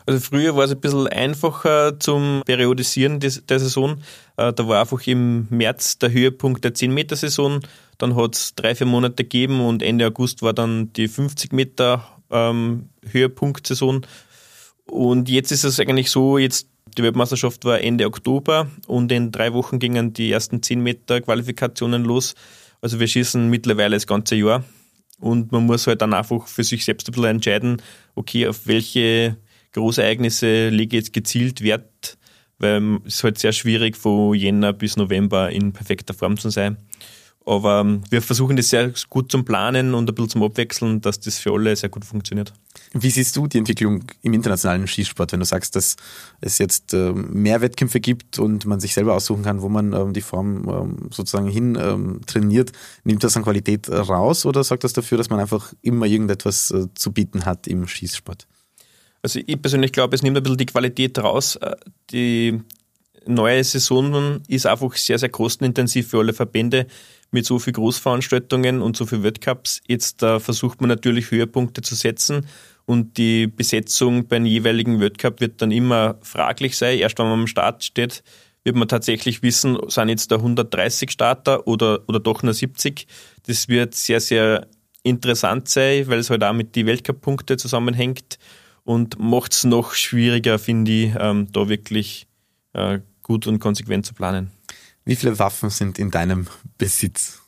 Also 0.08 0.20
früher 0.20 0.56
war 0.56 0.64
es 0.64 0.70
ein 0.70 0.80
bisschen 0.80 1.06
einfacher 1.08 2.00
zum 2.00 2.40
Periodisieren 2.46 3.20
der 3.20 3.58
Saison. 3.58 3.98
Äh, 4.38 4.54
da 4.54 4.66
war 4.66 4.80
einfach 4.80 5.06
im 5.06 5.46
März 5.50 5.98
der 5.98 6.10
Höhepunkt 6.10 6.64
der 6.64 6.74
10-Meter-Saison. 6.74 7.60
Dann 7.98 8.16
hat 8.16 8.34
es 8.34 8.54
drei, 8.54 8.74
vier 8.74 8.86
Monate 8.86 9.24
gegeben 9.24 9.60
und 9.60 9.82
Ende 9.82 10.06
August 10.06 10.40
war 10.40 10.54
dann 10.54 10.94
die 10.94 11.08
50 11.08 11.52
Meter 11.52 12.08
ähm, 12.30 12.88
Höhepunkt-Saison. 13.06 14.06
Und 14.86 15.28
jetzt 15.28 15.52
ist 15.52 15.64
es 15.64 15.78
eigentlich 15.78 16.10
so, 16.10 16.38
jetzt 16.38 16.68
die 16.96 17.02
Weltmeisterschaft 17.02 17.66
war 17.66 17.82
Ende 17.82 18.06
Oktober 18.06 18.66
und 18.86 19.12
in 19.12 19.30
drei 19.30 19.52
Wochen 19.52 19.78
gingen 19.78 20.14
die 20.14 20.32
ersten 20.32 20.62
10 20.62 20.82
Meter 20.82 21.20
Qualifikationen 21.20 22.04
los. 22.04 22.34
Also 22.80 22.98
wir 22.98 23.08
schießen 23.08 23.50
mittlerweile 23.50 23.96
das 23.96 24.06
ganze 24.06 24.36
Jahr. 24.36 24.64
Und 25.20 25.52
man 25.52 25.66
muss 25.66 25.86
halt 25.86 26.00
dann 26.00 26.14
einfach 26.14 26.46
für 26.46 26.64
sich 26.64 26.86
selbst 26.86 27.08
ein 27.08 27.12
bisschen 27.12 27.24
entscheiden, 27.28 27.82
okay, 28.14 28.48
auf 28.48 28.66
welche 28.66 29.36
Großereignisse 29.72 30.68
lege 30.68 30.96
jetzt 30.96 31.12
gezielt 31.12 31.62
Wert, 31.62 32.18
weil 32.58 33.00
es 33.06 33.16
ist 33.16 33.24
halt 33.24 33.38
sehr 33.38 33.52
schwierig, 33.52 33.96
von 33.96 34.34
Jänner 34.34 34.72
bis 34.72 34.96
November 34.96 35.50
in 35.50 35.72
perfekter 35.72 36.14
Form 36.14 36.36
zu 36.38 36.50
sein. 36.50 36.78
Aber 37.48 37.80
ähm, 37.80 38.02
wir 38.10 38.20
versuchen 38.20 38.56
das 38.56 38.68
sehr 38.68 38.92
gut 39.08 39.32
zum 39.32 39.46
Planen 39.46 39.94
und 39.94 40.06
ein 40.06 40.14
bisschen 40.14 40.28
zum 40.28 40.42
Abwechseln, 40.42 41.00
dass 41.00 41.18
das 41.18 41.38
für 41.38 41.50
alle 41.52 41.74
sehr 41.76 41.88
gut 41.88 42.04
funktioniert. 42.04 42.52
Wie 42.92 43.08
siehst 43.08 43.34
du 43.36 43.46
die 43.46 43.56
Entwicklung 43.56 44.04
im 44.20 44.34
internationalen 44.34 44.86
Skisport, 44.86 45.32
wenn 45.32 45.40
du 45.40 45.46
sagst, 45.46 45.74
dass 45.74 45.96
es 46.42 46.58
jetzt 46.58 46.92
ähm, 46.92 47.30
mehr 47.32 47.62
Wettkämpfe 47.62 48.00
gibt 48.00 48.38
und 48.38 48.66
man 48.66 48.80
sich 48.80 48.92
selber 48.92 49.14
aussuchen 49.14 49.44
kann, 49.44 49.62
wo 49.62 49.70
man 49.70 49.94
ähm, 49.94 50.12
die 50.12 50.20
Form 50.20 51.08
sozusagen 51.10 51.48
hin 51.48 52.20
trainiert? 52.26 52.72
Nimmt 53.04 53.24
das 53.24 53.34
an 53.38 53.44
Qualität 53.44 53.88
raus 53.88 54.44
oder 54.44 54.62
sorgt 54.62 54.84
das 54.84 54.92
dafür, 54.92 55.16
dass 55.16 55.30
man 55.30 55.40
einfach 55.40 55.72
immer 55.80 56.04
irgendetwas 56.04 56.70
äh, 56.70 56.86
zu 56.94 57.12
bieten 57.12 57.46
hat 57.46 57.66
im 57.66 57.88
Skisport? 57.88 58.46
Also 59.22 59.40
ich 59.44 59.60
persönlich 59.60 59.92
glaube, 59.92 60.14
es 60.14 60.22
nimmt 60.22 60.36
ein 60.36 60.42
bisschen 60.42 60.58
die 60.58 60.66
Qualität 60.66 61.18
raus. 61.18 61.56
Äh, 61.56 61.76
die 62.10 62.60
neue 63.26 63.62
Saison 63.62 64.40
ist 64.48 64.66
einfach 64.66 64.94
sehr, 64.96 65.18
sehr 65.18 65.28
kostenintensiv 65.28 66.08
für 66.08 66.18
alle 66.18 66.32
Verbände 66.32 66.86
mit 67.30 67.44
so 67.44 67.58
viel 67.58 67.74
Großveranstaltungen 67.74 68.80
und 68.80 68.96
so 68.96 69.04
viel 69.04 69.22
Weltcups. 69.22 69.82
Jetzt 69.86 70.22
äh, 70.22 70.40
versucht 70.40 70.80
man 70.80 70.88
natürlich 70.88 71.30
Höhepunkte 71.30 71.82
zu 71.82 71.94
setzen 71.94 72.46
und 72.86 73.18
die 73.18 73.46
Besetzung 73.46 74.28
beim 74.28 74.46
jeweiligen 74.46 74.98
Weltcup 74.98 75.40
wird 75.40 75.60
dann 75.60 75.70
immer 75.70 76.18
fraglich 76.22 76.76
sein. 76.78 76.98
Erst 76.98 77.18
wenn 77.18 77.26
man 77.26 77.40
am 77.40 77.46
Start 77.46 77.84
steht, 77.84 78.22
wird 78.64 78.76
man 78.76 78.88
tatsächlich 78.88 79.42
wissen, 79.42 79.78
sind 79.88 80.08
jetzt 80.08 80.30
da 80.30 80.36
130 80.36 81.10
Starter 81.10 81.66
oder, 81.66 82.00
oder 82.08 82.18
doch 82.18 82.42
nur 82.42 82.54
70. 82.54 83.06
Das 83.46 83.68
wird 83.68 83.94
sehr, 83.94 84.20
sehr 84.20 84.66
interessant 85.02 85.68
sein, 85.68 86.08
weil 86.08 86.18
es 86.18 86.30
halt 86.30 86.42
auch 86.42 86.54
mit 86.54 86.76
den 86.76 86.86
Weltcup-Punkte 86.86 87.56
zusammenhängt 87.58 88.38
und 88.88 89.18
macht 89.18 89.52
es 89.52 89.64
noch 89.64 89.92
schwieriger, 89.92 90.58
finde 90.58 90.90
ich, 90.90 91.12
ähm, 91.18 91.48
da 91.52 91.68
wirklich 91.68 92.26
äh, 92.72 93.00
gut 93.22 93.46
und 93.46 93.58
konsequent 93.58 94.06
zu 94.06 94.14
planen. 94.14 94.50
Wie 95.04 95.14
viele 95.14 95.38
Waffen 95.38 95.68
sind 95.68 95.98
in 95.98 96.10
deinem 96.10 96.46
Besitz? 96.78 97.42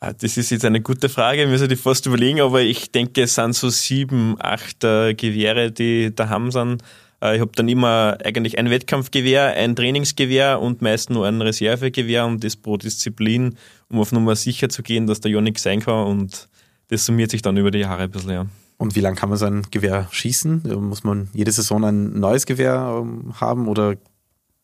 Ah, 0.00 0.14
das 0.14 0.38
ist 0.38 0.48
jetzt 0.48 0.64
eine 0.64 0.80
gute 0.80 1.10
Frage, 1.10 1.46
müssen 1.46 1.68
die 1.68 1.76
fast 1.76 2.06
überlegen, 2.06 2.40
aber 2.40 2.62
ich 2.62 2.90
denke, 2.92 3.24
es 3.24 3.34
sind 3.34 3.54
so 3.54 3.68
sieben, 3.68 4.36
acht 4.38 4.84
äh, 4.84 5.12
Gewehre, 5.12 5.70
die 5.70 6.14
daheim 6.14 6.50
sind. 6.50 6.82
Äh, 7.22 7.34
ich 7.34 7.40
habe 7.42 7.52
dann 7.54 7.68
immer 7.68 8.16
eigentlich 8.24 8.56
ein 8.56 8.70
Wettkampfgewehr, 8.70 9.52
ein 9.54 9.76
Trainingsgewehr 9.76 10.62
und 10.62 10.80
meist 10.80 11.10
nur 11.10 11.26
ein 11.26 11.42
Reservegewehr 11.42 12.24
und 12.24 12.42
das 12.42 12.56
pro 12.56 12.78
Disziplin, 12.78 13.58
um 13.90 14.00
auf 14.00 14.12
Nummer 14.12 14.34
sicher 14.34 14.70
zu 14.70 14.82
gehen, 14.82 15.06
dass 15.06 15.20
da 15.20 15.28
ja 15.28 15.42
nichts 15.42 15.64
sein 15.64 15.80
kann 15.80 16.06
und 16.06 16.48
das 16.88 17.04
summiert 17.04 17.30
sich 17.30 17.42
dann 17.42 17.58
über 17.58 17.70
die 17.70 17.80
Jahre 17.80 18.04
ein 18.04 18.10
bisschen, 18.10 18.30
ja. 18.30 18.46
Und 18.78 18.94
wie 18.94 19.00
lange 19.00 19.16
kann 19.16 19.30
man 19.30 19.38
so 19.38 19.46
ein 19.46 19.62
Gewehr 19.70 20.08
schießen? 20.10 20.62
Muss 20.80 21.04
man 21.04 21.28
jede 21.32 21.50
Saison 21.50 21.84
ein 21.84 22.18
neues 22.18 22.46
Gewehr 22.46 23.00
ähm, 23.02 23.32
haben 23.40 23.68
oder 23.68 23.96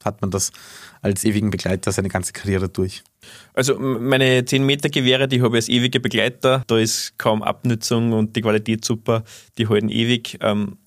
hat 0.05 0.21
man 0.21 0.31
das 0.31 0.51
als 1.01 1.25
ewigen 1.25 1.51
Begleiter 1.51 1.93
seine 1.93 2.09
ganze 2.09 2.33
Karriere 2.33 2.69
durch? 2.69 3.03
Also 3.55 3.79
meine 3.79 4.45
10 4.45 4.65
Meter 4.65 4.89
Gewehre, 4.89 5.29
die 5.29 5.41
habe 5.41 5.57
ich 5.57 5.65
als 5.65 5.69
ewige 5.69 6.01
Begleiter. 6.01 6.63
Da 6.67 6.79
ist 6.79 7.17
kaum 7.19 7.43
Abnutzung 7.43 8.13
und 8.13 8.37
die 8.37 8.43
Qualität 8.43 8.85
super. 8.85 9.25
Die 9.59 9.69
halten 9.69 9.89
ewig. 9.89 10.39
Ähm, 10.41 10.79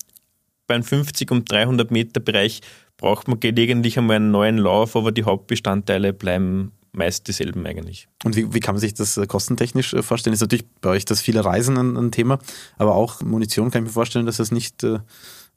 beim 0.66 0.82
50 0.82 1.30
und 1.30 1.50
300 1.50 1.90
Meter 1.90 2.20
Bereich 2.20 2.60
braucht 2.96 3.28
man 3.28 3.40
gelegentlich 3.40 3.98
einmal 3.98 4.16
einen 4.16 4.30
neuen 4.30 4.58
Lauf, 4.58 4.96
aber 4.96 5.12
die 5.12 5.24
Hauptbestandteile 5.24 6.12
bleiben 6.12 6.72
meist 6.96 7.28
dieselben 7.28 7.66
eigentlich. 7.66 8.08
Und 8.24 8.36
wie, 8.36 8.52
wie 8.52 8.60
kann 8.60 8.74
man 8.74 8.80
sich 8.80 8.94
das 8.94 9.16
äh, 9.16 9.26
kostentechnisch 9.26 9.94
äh, 9.94 10.02
vorstellen? 10.02 10.34
Ist 10.34 10.40
natürlich 10.40 10.66
bei 10.80 10.90
euch 10.90 11.04
das 11.04 11.20
viele 11.20 11.44
Reisen 11.44 11.76
ein, 11.76 11.96
ein 11.96 12.10
Thema, 12.10 12.38
aber 12.78 12.94
auch 12.94 13.22
Munition 13.22 13.70
kann 13.70 13.82
ich 13.82 13.88
mir 13.88 13.92
vorstellen, 13.92 14.26
dass 14.26 14.38
das 14.38 14.50
nicht 14.50 14.82
äh, 14.82 14.98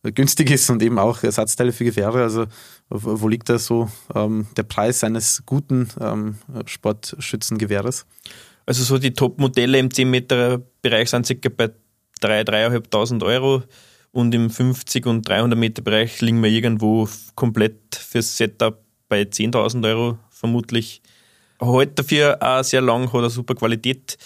günstig 0.04 0.52
ist 0.52 0.70
und 0.70 0.82
eben 0.82 1.00
auch 1.00 1.24
Ersatzteile 1.24 1.72
für 1.72 1.86
Gewehre. 1.86 2.22
Also 2.22 2.46
wo 2.90 3.28
liegt 3.28 3.50
da 3.50 3.60
so 3.60 3.90
ähm, 4.16 4.48
der 4.56 4.64
Preis 4.64 5.04
eines 5.04 5.44
guten 5.46 5.90
ähm, 6.00 6.38
Sportschützengewehres? 6.66 8.06
Also 8.66 8.84
so 8.84 8.98
die 8.98 9.14
Top-Modelle 9.14 9.80
im 9.80 9.90
10-Meter-Bereich 9.90 11.10
sind 11.10 11.26
circa 11.26 11.50
bei 11.50 11.72
3.000, 12.22 12.84
3.500 12.92 13.26
Euro 13.26 13.64
und 14.12 14.34
im 14.34 14.50
50 14.50 15.06
und 15.06 15.28
300 15.28 15.58
Meter 15.58 15.82
Bereich 15.82 16.22
liegen 16.22 16.42
wir 16.44 16.50
irgendwo 16.50 17.08
komplett 17.36 17.96
fürs 17.96 18.38
Setup 18.38 18.80
bei 19.08 19.24
10.000 19.24 19.88
Euro 19.88 20.20
vermutlich 20.30 21.02
halt 21.60 21.98
dafür 22.00 22.38
auch 22.42 22.64
sehr 22.64 22.82
lang, 22.82 23.08
hat 23.08 23.20
eine 23.20 23.30
super 23.30 23.56
Qualität. 23.56 24.18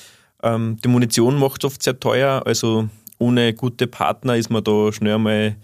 Ähm, 0.42 0.78
die 0.84 0.88
Munition 0.88 1.40
macht 1.40 1.66
oft 1.66 1.82
sehr 1.82 2.00
teuer, 2.00 2.44
also 2.46 2.90
ohne 3.18 3.54
gute 3.54 3.88
Partner 3.88 4.36
ist 4.36 4.50
man 4.50 4.64
da 4.64 4.92
schnell 4.92 5.18
mal 5.18 5.56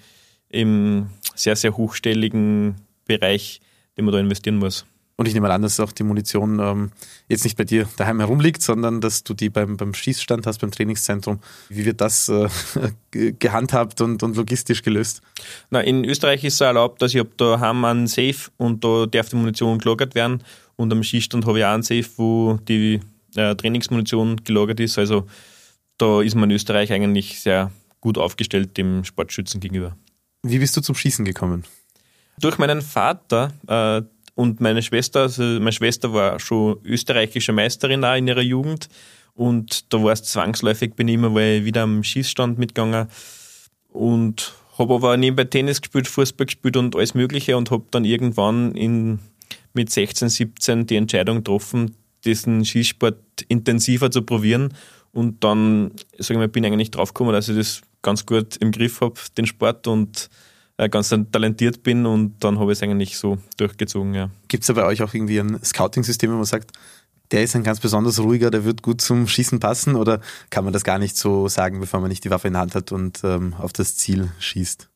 im 0.50 1.10
sehr, 1.36 1.56
sehr 1.56 1.76
hochstelligen 1.76 2.76
Bereich, 3.06 3.62
den 3.98 4.06
man 4.06 4.14
da 4.14 4.20
investieren 4.20 4.58
muss. 4.58 4.86
Und 5.20 5.28
ich 5.28 5.34
nehme 5.34 5.52
an, 5.52 5.62
dass 5.62 5.82
auch 5.82 5.92
die 5.92 6.04
Munition 6.04 6.60
ähm, 6.60 6.92
jetzt 7.28 7.44
nicht 7.44 7.58
bei 7.58 7.66
dir 7.66 7.90
daheim 7.98 8.22
herumliegt, 8.22 8.62
sondern 8.62 9.02
dass 9.02 9.26
du 9.26 9.34
die 9.34 9.50
beim, 9.50 9.76
beim 9.76 9.94
Schießstand 9.94 10.48
hast, 10.48 10.60
beim 10.60 10.72
Trainingszentrum. 10.72 11.40
Wie 11.68 11.84
wird 11.84 12.00
das 12.00 12.30
äh, 12.30 12.48
gehandhabt 13.38 14.00
und, 14.00 14.24
und 14.24 14.38
logistisch 14.38 14.82
gelöst? 14.82 15.22
Na, 15.72 15.82
in 15.82 16.06
Österreich 16.06 16.46
ist 16.46 16.54
es 16.54 16.62
erlaubt, 16.62 17.02
dass 17.02 17.14
ich 17.14 17.20
habe 17.20 17.32
da 17.36 17.60
haben 17.60 17.84
einen 17.84 18.08
Safe 18.08 18.50
und 18.56 18.82
da 18.86 19.08
darf 19.08 19.28
die 19.28 19.36
Munition 19.36 19.80
gelagert 19.80 20.16
werden. 20.16 20.42
Und 20.80 20.94
am 20.94 21.04
Schießstand 21.04 21.46
habe 21.46 21.60
ich 21.60 21.66
auch 21.66 21.74
einen 21.74 21.84
Safe, 21.84 22.06
wo 22.16 22.58
die 22.66 23.02
äh, 23.36 23.54
Trainingsmunition 23.54 24.38
gelagert 24.46 24.80
ist. 24.80 24.98
Also 24.98 25.28
da 25.98 26.22
ist 26.22 26.36
man 26.36 26.50
in 26.50 26.56
Österreich 26.56 26.94
eigentlich 26.94 27.42
sehr 27.42 27.70
gut 28.00 28.18
aufgestellt 28.18 28.78
dem 28.78 29.04
Sportschützen 29.04 29.60
gegenüber. 29.60 29.98
Wie 30.42 30.58
bist 30.58 30.78
du 30.78 30.82
zum 30.82 30.96
Schießen 30.96 31.26
gekommen? 31.26 31.66
Durch 32.40 32.58
meinen 32.60 32.82
Vater, 32.82 33.52
äh, 33.68 34.04
und 34.36 34.62
meine 34.62 34.82
Schwester, 34.82 35.24
also 35.24 35.44
meine 35.44 35.74
Schwester 35.74 36.14
war 36.14 36.40
schon 36.40 36.78
österreichische 36.86 37.52
Meisterin 37.52 38.06
auch 38.06 38.16
in 38.16 38.30
ihrer 38.30 38.42
Jugend. 38.42 38.88
Und 39.34 39.94
da 39.94 40.02
war 40.02 40.14
es 40.14 40.24
zwangsläufig, 40.24 40.94
bin 40.94 41.10
ich 41.10 41.16
immer 41.16 41.36
weil 41.36 41.66
wieder 41.66 41.82
am 41.82 42.06
Schießstand 42.06 42.58
mitgegangen. 42.58 43.10
Und 43.90 44.54
habe 44.78 44.94
aber 44.94 45.18
nebenbei 45.18 45.44
Tennis 45.44 45.82
gespielt, 45.82 46.08
Fußball 46.08 46.46
gespielt 46.46 46.78
und 46.78 46.96
alles 46.96 47.16
Mögliche 47.16 47.58
und 47.58 47.70
habe 47.70 47.84
dann 47.92 48.06
irgendwann 48.06 48.72
in, 48.76 49.20
mit 49.74 49.90
16, 49.90 50.30
17 50.30 50.86
die 50.88 50.96
Entscheidung 50.96 51.38
getroffen, 51.38 51.96
diesen 52.26 52.66
Schießsport 52.66 53.44
intensiver 53.48 54.12
zu 54.12 54.22
probieren. 54.24 54.74
Und 55.12 55.44
dann, 55.44 55.92
sage 56.18 56.34
ich 56.34 56.38
mal, 56.38 56.48
bin 56.48 56.64
ich 56.64 56.72
eigentlich 56.72 56.92
draufgekommen, 56.92 57.34
dass 57.34 57.50
ich 57.50 57.56
das 57.58 57.82
ganz 58.02 58.26
gut 58.26 58.58
im 58.58 58.72
Griff 58.72 59.02
habe, 59.02 59.20
den 59.38 59.46
Sport 59.46 59.88
und 59.88 60.30
äh, 60.78 60.88
ganz 60.88 61.10
talentiert 61.10 61.84
bin 61.84 62.06
und 62.06 62.44
dann 62.44 62.58
habe 62.58 62.72
ich 62.72 62.80
es 62.80 62.84
eigentlich 62.84 63.18
so 63.18 63.38
durchgezogen. 63.58 64.14
Ja. 64.14 64.30
Gibt 64.48 64.64
es 64.64 64.68
da 64.68 64.74
bei 64.74 64.86
euch 64.86 65.02
auch 65.02 65.14
irgendwie 65.14 65.40
ein 65.40 65.60
Scouting-System, 65.62 66.32
wo 66.32 66.36
man 66.36 66.46
sagt, 66.46 66.72
der 67.32 67.44
ist 67.44 67.56
ein 67.56 67.64
ganz 67.64 67.80
besonders 67.80 68.20
ruhiger, 68.20 68.50
der 68.50 68.64
wird 68.64 68.82
gut 68.82 69.02
zum 69.02 69.28
Schießen 69.28 69.60
passen 69.60 69.96
oder 69.96 70.22
kann 70.50 70.64
man 70.64 70.72
das 70.72 70.84
gar 70.84 70.98
nicht 70.98 71.18
so 71.18 71.48
sagen, 71.48 71.80
bevor 71.80 72.00
man 72.00 72.10
nicht 72.10 72.24
die 72.24 72.30
Waffe 72.30 72.48
in 72.48 72.54
der 72.54 72.62
Hand 72.62 72.76
hat 72.76 72.92
und 72.92 73.20
ähm, 73.24 73.54
auf 73.56 73.74
das 73.74 73.98
Ziel 73.98 74.32
schießt? 74.40 74.90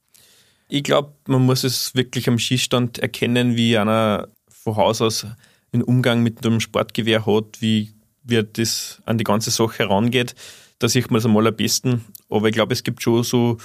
Ich 0.70 0.84
glaube, 0.84 1.14
man 1.28 1.46
muss 1.46 1.64
es 1.64 1.94
wirklich 1.94 2.28
am 2.30 2.40
Schießstand 2.40 3.00
erkennen, 3.00 3.56
wie 3.56 3.78
einer 3.78 4.30
von 4.64 4.76
Haus 4.76 5.02
aus 5.02 5.26
einen 5.72 5.84
Umgang 5.84 6.24
mit 6.24 6.44
dem 6.46 6.60
Sportgewehr 6.60 7.26
hat, 7.26 7.62
wie, 7.62 7.94
wie 8.24 8.44
das 8.44 9.02
an 9.06 9.18
die 9.18 9.24
ganze 9.24 9.52
Sache 9.52 9.80
herangeht. 9.80 10.36
Da 10.80 10.88
sieht 10.88 11.12
man 11.12 11.20
es 11.20 11.26
am 11.26 11.56
besten. 11.56 12.06
Aber 12.30 12.48
ich 12.48 12.54
glaube, 12.54 12.74
es 12.74 12.84
gibt 12.84 13.02
schon 13.02 13.24
so 13.24 13.58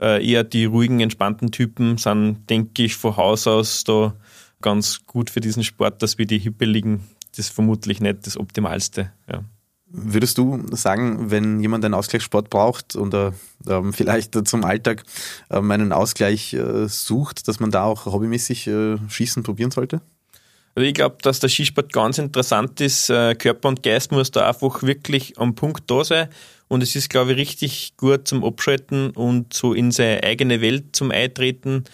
äh, 0.00 0.24
eher 0.26 0.44
die 0.44 0.66
ruhigen, 0.66 1.00
entspannten 1.00 1.50
Typen, 1.50 1.98
sind, 1.98 2.48
denke 2.48 2.84
ich, 2.84 2.96
von 2.96 3.16
Haus 3.16 3.46
aus 3.46 3.84
da 3.84 4.14
ganz 4.60 5.06
gut 5.06 5.30
für 5.30 5.40
diesen 5.40 5.64
Sport, 5.64 6.02
dass 6.02 6.18
wir 6.18 6.26
die 6.26 6.38
Hippeligen, 6.38 7.00
das 7.30 7.46
ist 7.46 7.54
vermutlich 7.54 8.00
nicht 8.00 8.26
das 8.26 8.36
Optimalste. 8.36 9.12
Ja. 9.30 9.44
Würdest 9.88 10.36
du 10.38 10.66
sagen, 10.72 11.30
wenn 11.30 11.60
jemand 11.60 11.84
einen 11.84 11.94
Ausgleichssport 11.94 12.50
braucht 12.50 12.96
und 12.96 13.14
äh, 13.14 13.30
vielleicht 13.92 14.48
zum 14.48 14.64
Alltag 14.64 15.04
äh, 15.48 15.58
einen 15.58 15.92
Ausgleich 15.92 16.54
äh, 16.54 16.88
sucht, 16.88 17.46
dass 17.46 17.60
man 17.60 17.70
da 17.70 17.84
auch 17.84 18.06
hobbymäßig 18.06 18.66
äh, 18.66 18.96
Schießen 19.08 19.44
probieren 19.44 19.70
sollte? 19.70 20.00
Also 20.76 20.86
ich 20.86 20.94
glaube, 20.94 21.16
dass 21.22 21.40
der 21.40 21.48
Skisport 21.48 21.92
ganz 21.92 22.18
interessant 22.18 22.80
ist. 22.82 23.08
Äh, 23.08 23.34
Körper 23.34 23.68
und 23.68 23.82
Geist 23.82 24.12
muss 24.12 24.30
da 24.30 24.46
einfach 24.46 24.82
wirklich 24.82 25.38
am 25.38 25.54
Punkt 25.54 25.90
da 25.90 26.04
sein. 26.04 26.28
Und 26.68 26.82
es 26.82 26.94
ist, 26.94 27.08
glaube 27.08 27.32
ich, 27.32 27.38
richtig 27.38 27.96
gut 27.96 28.28
zum 28.28 28.44
Abschalten 28.44 29.10
und 29.10 29.54
so 29.54 29.72
in 29.72 29.90
seine 29.90 30.22
eigene 30.22 30.60
Welt 30.60 30.94
zum 30.94 31.10
Eintreten 31.10 31.84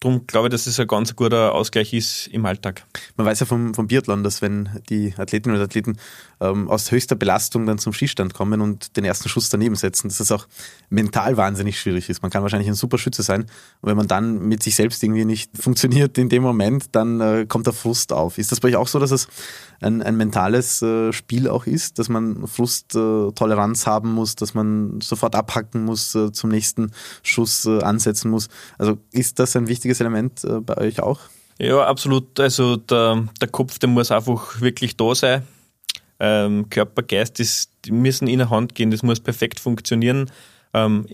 Darum 0.00 0.26
glaube 0.26 0.48
ich, 0.48 0.52
dass 0.52 0.66
es 0.66 0.80
ein 0.80 0.86
ganz 0.86 1.14
guter 1.14 1.54
Ausgleich 1.54 1.92
ist 1.92 2.26
im 2.28 2.46
Alltag. 2.46 2.86
Man 3.16 3.26
weiß 3.26 3.40
ja 3.40 3.46
vom, 3.46 3.74
vom 3.74 3.86
Biathlon, 3.86 4.24
dass 4.24 4.40
wenn 4.40 4.70
die 4.88 5.12
Athletinnen 5.18 5.58
und 5.58 5.62
Athleten 5.62 5.98
ähm, 6.40 6.68
aus 6.70 6.90
höchster 6.90 7.16
Belastung 7.16 7.66
dann 7.66 7.78
zum 7.78 7.92
Skistand 7.92 8.34
kommen 8.34 8.60
und 8.60 8.96
den 8.96 9.04
ersten 9.04 9.28
Schuss 9.28 9.50
daneben 9.50 9.74
setzen, 9.74 10.08
dass 10.08 10.20
es 10.20 10.32
auch 10.32 10.46
mental 10.88 11.36
wahnsinnig 11.36 11.78
schwierig 11.78 12.08
ist. 12.08 12.22
Man 12.22 12.30
kann 12.30 12.42
wahrscheinlich 12.42 12.68
ein 12.68 12.74
super 12.74 12.98
Schütze 12.98 13.22
sein 13.22 13.42
und 13.42 13.88
wenn 13.88 13.96
man 13.96 14.08
dann 14.08 14.40
mit 14.40 14.62
sich 14.62 14.74
selbst 14.74 15.02
irgendwie 15.02 15.24
nicht 15.24 15.50
funktioniert 15.60 16.16
in 16.18 16.28
dem 16.28 16.42
Moment, 16.42 16.86
dann 16.92 17.20
äh, 17.20 17.46
kommt 17.46 17.66
der 17.66 17.74
Frust 17.74 18.12
auf. 18.12 18.38
Ist 18.38 18.52
das 18.52 18.60
bei 18.60 18.68
euch 18.68 18.76
auch 18.76 18.88
so, 18.88 18.98
dass 18.98 19.10
es 19.10 19.28
ein, 19.80 20.02
ein 20.02 20.16
mentales 20.16 20.82
äh, 20.82 21.12
Spiel 21.12 21.48
auch 21.48 21.66
ist, 21.66 21.98
dass 21.98 22.08
man 22.08 22.46
Frusttoleranz 22.46 23.82
äh, 23.82 23.86
haben 23.86 24.12
muss, 24.12 24.36
dass 24.36 24.54
man 24.54 25.00
sofort 25.00 25.34
abhacken 25.34 25.84
muss, 25.84 26.14
äh, 26.14 26.32
zum 26.32 26.50
nächsten 26.50 26.92
Schuss 27.22 27.64
äh, 27.66 27.82
ansetzen 27.82 28.30
muss? 28.30 28.48
Also 28.78 28.98
ist 29.12 29.38
das 29.38 29.56
ein 29.56 29.68
wichtiges 29.68 29.90
wichtiges 29.90 30.00
Element 30.00 30.44
äh, 30.44 30.60
bei 30.60 30.76
euch 30.78 31.00
auch? 31.00 31.20
Ja, 31.58 31.84
absolut. 31.84 32.40
Also 32.40 32.76
der, 32.76 33.28
der 33.40 33.48
Kopf, 33.48 33.78
der 33.78 33.88
muss 33.88 34.10
einfach 34.10 34.60
wirklich 34.60 34.96
da 34.96 35.14
sein. 35.14 35.42
Ähm, 36.20 36.68
Körper, 36.70 37.02
Geist, 37.02 37.40
das, 37.40 37.70
die 37.84 37.92
müssen 37.92 38.28
in 38.28 38.38
der 38.38 38.50
Hand 38.50 38.74
gehen, 38.74 38.90
das 38.90 39.02
muss 39.02 39.20
perfekt 39.20 39.58
funktionieren. 39.58 40.30
Ähm, 40.74 41.06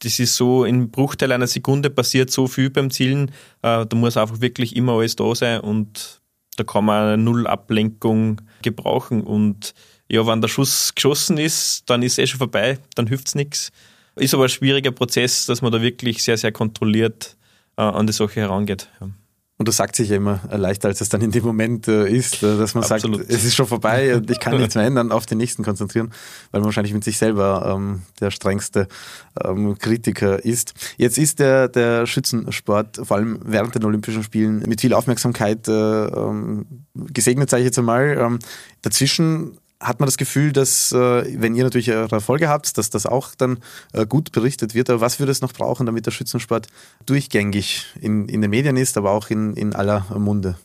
das 0.00 0.18
ist 0.18 0.36
so 0.36 0.64
in 0.64 0.90
Bruchteil 0.90 1.32
einer 1.32 1.46
Sekunde 1.46 1.88
passiert 1.88 2.30
so 2.30 2.46
viel 2.46 2.70
beim 2.70 2.90
Zielen. 2.90 3.30
Äh, 3.62 3.86
da 3.86 3.96
muss 3.96 4.16
einfach 4.16 4.40
wirklich 4.40 4.76
immer 4.76 4.92
alles 4.92 5.16
da 5.16 5.34
sein 5.34 5.60
und 5.60 6.20
da 6.56 6.64
kann 6.64 6.84
man 6.84 7.06
eine 7.06 7.22
Null-Ablenkung 7.22 8.40
gebrauchen. 8.62 9.22
Und 9.22 9.74
ja, 10.08 10.26
wenn 10.26 10.40
der 10.40 10.48
Schuss 10.48 10.94
geschossen 10.94 11.38
ist, 11.38 11.88
dann 11.88 12.02
ist 12.02 12.12
es 12.12 12.18
eh 12.18 12.26
schon 12.26 12.38
vorbei, 12.38 12.78
dann 12.94 13.06
hilft 13.06 13.28
es 13.28 13.34
nichts. 13.34 13.72
Ist 14.16 14.34
aber 14.34 14.44
ein 14.44 14.48
schwieriger 14.50 14.92
Prozess, 14.92 15.46
dass 15.46 15.62
man 15.62 15.72
da 15.72 15.82
wirklich 15.82 16.22
sehr, 16.22 16.36
sehr 16.36 16.52
kontrolliert 16.52 17.36
äh, 17.76 17.82
an 17.82 18.06
die 18.06 18.12
Sache 18.12 18.40
herangeht. 18.40 18.88
Ja. 19.00 19.08
Und 19.56 19.68
das 19.68 19.76
sagt 19.76 19.94
sich 19.94 20.08
ja 20.08 20.16
immer 20.16 20.40
leichter, 20.50 20.88
als 20.88 21.00
es 21.00 21.08
dann 21.08 21.20
in 21.20 21.30
dem 21.30 21.44
Moment 21.44 21.86
äh, 21.86 22.08
ist, 22.08 22.42
äh, 22.42 22.58
dass 22.58 22.74
man 22.74 22.82
Absolut. 22.82 23.20
sagt, 23.20 23.30
es 23.30 23.44
ist 23.44 23.54
schon 23.54 23.68
vorbei 23.68 24.16
und 24.16 24.28
ich 24.28 24.40
kann 24.40 24.56
nichts 24.56 24.74
mehr 24.74 24.84
ändern, 24.86 25.12
auf 25.12 25.26
den 25.26 25.38
nächsten 25.38 25.62
konzentrieren, 25.62 26.10
weil 26.50 26.60
man 26.60 26.66
wahrscheinlich 26.66 26.92
mit 26.92 27.04
sich 27.04 27.18
selber 27.18 27.72
ähm, 27.72 28.02
der 28.20 28.32
strengste 28.32 28.88
ähm, 29.44 29.78
Kritiker 29.78 30.44
ist. 30.44 30.74
Jetzt 30.96 31.18
ist 31.18 31.38
der, 31.38 31.68
der 31.68 32.06
Schützensport 32.06 33.00
vor 33.04 33.16
allem 33.16 33.38
während 33.44 33.76
den 33.76 33.84
Olympischen 33.84 34.24
Spielen 34.24 34.58
mit 34.66 34.80
viel 34.80 34.92
Aufmerksamkeit 34.92 35.68
äh, 35.68 35.72
ähm, 36.06 36.66
gesegnet, 36.94 37.48
sage 37.48 37.62
ich 37.62 37.66
jetzt 37.66 37.78
einmal. 37.78 38.18
Ähm, 38.18 38.40
dazwischen 38.82 39.58
hat 39.84 40.00
man 40.00 40.06
das 40.06 40.16
Gefühl, 40.16 40.52
dass, 40.52 40.92
äh, 40.92 41.40
wenn 41.40 41.54
ihr 41.54 41.64
natürlich 41.64 41.90
eure 41.90 42.16
Erfolge 42.16 42.48
habt, 42.48 42.76
dass 42.78 42.90
das 42.90 43.06
auch 43.06 43.34
dann 43.34 43.58
äh, 43.92 44.06
gut 44.06 44.32
berichtet 44.32 44.74
wird. 44.74 44.88
Aber 44.90 45.00
was 45.00 45.18
würde 45.18 45.30
es 45.30 45.42
noch 45.42 45.52
brauchen, 45.52 45.86
damit 45.86 46.06
der 46.06 46.10
Schützensport 46.10 46.68
durchgängig 47.06 47.86
in, 48.00 48.28
in 48.28 48.40
den 48.40 48.50
Medien 48.50 48.76
ist, 48.76 48.96
aber 48.96 49.12
auch 49.12 49.30
in, 49.30 49.54
in 49.54 49.74
aller 49.74 50.06
Munde? 50.18 50.56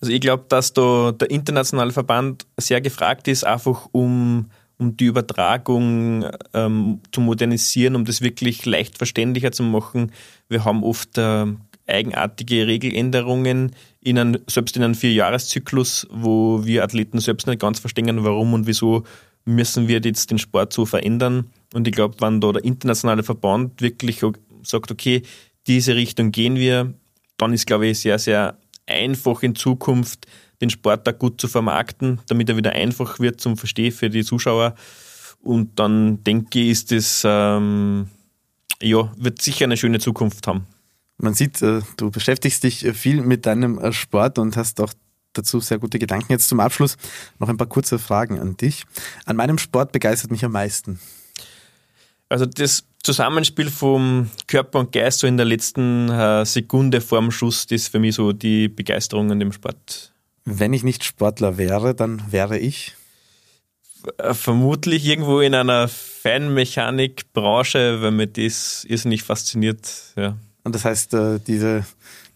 Also 0.00 0.12
ich 0.12 0.20
glaube, 0.20 0.44
dass 0.48 0.72
da 0.72 1.12
der 1.12 1.30
internationale 1.30 1.92
Verband 1.92 2.46
sehr 2.56 2.80
gefragt 2.80 3.28
ist, 3.28 3.44
einfach 3.44 3.88
um, 3.92 4.50
um 4.78 4.96
die 4.96 5.06
Übertragung 5.06 6.26
ähm, 6.54 7.00
zu 7.12 7.20
modernisieren, 7.20 7.96
um 7.96 8.04
das 8.04 8.20
wirklich 8.20 8.64
leicht 8.66 8.98
verständlicher 8.98 9.52
zu 9.52 9.62
machen. 9.62 10.12
Wir 10.48 10.64
haben 10.64 10.84
oft 10.84 11.18
äh, 11.18 11.46
eigenartige 11.90 12.66
Regeländerungen 12.66 13.74
in 14.00 14.18
einen, 14.18 14.38
selbst 14.46 14.76
in 14.76 14.82
einem 14.82 14.94
Vierjahreszyklus, 14.94 16.06
wo 16.10 16.64
wir 16.64 16.84
Athleten 16.84 17.18
selbst 17.20 17.46
nicht 17.46 17.60
ganz 17.60 17.78
verstehen, 17.78 18.24
warum 18.24 18.54
und 18.54 18.66
wieso 18.66 19.04
müssen 19.44 19.88
wir 19.88 20.00
jetzt 20.00 20.30
den 20.30 20.38
Sport 20.38 20.72
so 20.72 20.86
verändern. 20.86 21.50
Und 21.74 21.86
ich 21.86 21.94
glaube, 21.94 22.16
wenn 22.20 22.40
da 22.40 22.52
der 22.52 22.64
internationale 22.64 23.22
Verband 23.22 23.80
wirklich 23.80 24.20
sagt, 24.62 24.90
okay, 24.90 25.22
diese 25.66 25.94
Richtung 25.94 26.32
gehen 26.32 26.56
wir, 26.56 26.94
dann 27.36 27.52
ist, 27.52 27.66
glaube 27.66 27.86
ich, 27.86 28.00
sehr, 28.00 28.18
sehr 28.18 28.58
einfach 28.86 29.42
in 29.42 29.54
Zukunft 29.54 30.26
den 30.60 30.70
Sport 30.70 31.06
da 31.06 31.12
gut 31.12 31.40
zu 31.40 31.48
vermarkten, 31.48 32.20
damit 32.28 32.48
er 32.48 32.56
wieder 32.56 32.72
einfach 32.72 33.18
wird 33.18 33.40
zum 33.40 33.56
Verstehen 33.56 33.92
für 33.92 34.10
die 34.10 34.24
Zuschauer. 34.24 34.74
Und 35.42 35.78
dann 35.78 36.22
denke 36.22 36.60
ich, 36.60 36.70
ist 36.70 36.92
das, 36.92 37.22
ähm, 37.24 38.08
ja, 38.82 39.10
wird 39.16 39.40
sicher 39.40 39.64
eine 39.64 39.76
schöne 39.76 40.00
Zukunft 40.00 40.46
haben. 40.46 40.66
Man 41.20 41.34
sieht, 41.34 41.60
äh, 41.60 41.82
du 41.96 42.10
beschäftigst 42.10 42.64
dich 42.64 42.84
äh, 42.84 42.94
viel 42.94 43.20
mit 43.20 43.46
deinem 43.46 43.78
äh, 43.78 43.92
Sport 43.92 44.38
und 44.38 44.56
hast 44.56 44.80
auch 44.80 44.92
dazu 45.34 45.60
sehr 45.60 45.78
gute 45.78 45.98
Gedanken. 45.98 46.32
Jetzt 46.32 46.48
zum 46.48 46.60
Abschluss 46.60 46.96
noch 47.38 47.48
ein 47.48 47.56
paar 47.56 47.68
kurze 47.68 47.98
Fragen 47.98 48.40
an 48.40 48.56
dich. 48.56 48.84
An 49.26 49.36
meinem 49.36 49.58
Sport 49.58 49.92
begeistert 49.92 50.30
mich 50.30 50.44
am 50.44 50.52
meisten. 50.52 50.98
Also 52.28 52.46
das 52.46 52.84
Zusammenspiel 53.02 53.70
vom 53.70 54.30
Körper 54.46 54.80
und 54.80 54.92
Geist 54.92 55.20
so 55.20 55.26
in 55.26 55.36
der 55.36 55.46
letzten 55.46 56.44
Sekunde 56.44 57.00
vor 57.00 57.20
dem 57.20 57.32
Schuss, 57.32 57.66
das 57.66 57.82
ist 57.82 57.88
für 57.88 57.98
mich 57.98 58.14
so 58.14 58.32
die 58.32 58.68
Begeisterung 58.68 59.32
an 59.32 59.40
dem 59.40 59.52
Sport. 59.52 60.12
Wenn 60.44 60.72
ich 60.72 60.84
nicht 60.84 61.02
Sportler 61.02 61.58
wäre, 61.58 61.94
dann 61.94 62.22
wäre 62.30 62.58
ich? 62.58 62.94
Vermutlich 64.32 65.06
irgendwo 65.06 65.40
in 65.40 65.54
einer 65.54 65.88
Feinmechanikbranche, 65.88 68.02
weil 68.02 68.12
mir 68.12 68.26
das 68.26 68.84
irrsinnig 68.84 69.22
fasziniert. 69.22 70.12
Ja. 70.16 70.36
Und 70.64 70.74
das 70.74 70.84
heißt, 70.84 71.14
äh, 71.14 71.38
diese 71.40 71.84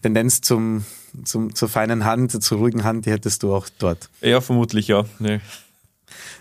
Tendenz 0.01 0.41
zum, 0.41 0.85
zum, 1.23 1.53
zur 1.53 1.69
feinen 1.69 2.05
Hand, 2.05 2.43
zur 2.43 2.57
ruhigen 2.57 2.83
Hand, 2.83 3.05
die 3.05 3.11
hättest 3.11 3.43
du 3.43 3.53
auch 3.53 3.67
dort. 3.79 4.09
Ja, 4.21 4.41
vermutlich, 4.41 4.87
ja. 4.87 5.05
Nee. 5.19 5.39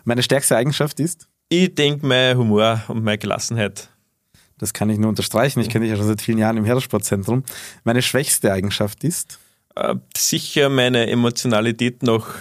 Meine 0.05 0.23
stärkste 0.23 0.57
Eigenschaft 0.57 1.01
ist? 1.01 1.29
Ich 1.49 1.75
denke, 1.75 2.07
mein 2.07 2.37
Humor 2.37 2.83
und 2.89 3.05
meine 3.05 3.19
Gelassenheit. 3.19 3.89
Das 4.59 4.73
kann 4.73 4.89
ich 4.89 4.99
nur 4.99 5.09
unterstreichen. 5.09 5.61
Ich 5.61 5.69
kenne 5.69 5.85
dich 5.85 5.91
ja 5.91 5.97
schon 5.97 6.07
seit 6.07 6.23
vielen 6.23 6.39
Jahren 6.39 6.57
im 6.57 6.65
Heeressportzentrum. 6.65 7.45
Meine 7.85 8.03
schwächste 8.03 8.53
Eigenschaft 8.53 9.05
ist? 9.05 9.39
Äh, 9.75 9.97
sicher 10.17 10.69
meine 10.69 11.09
Emotionalität 11.09 12.03
nach 12.03 12.35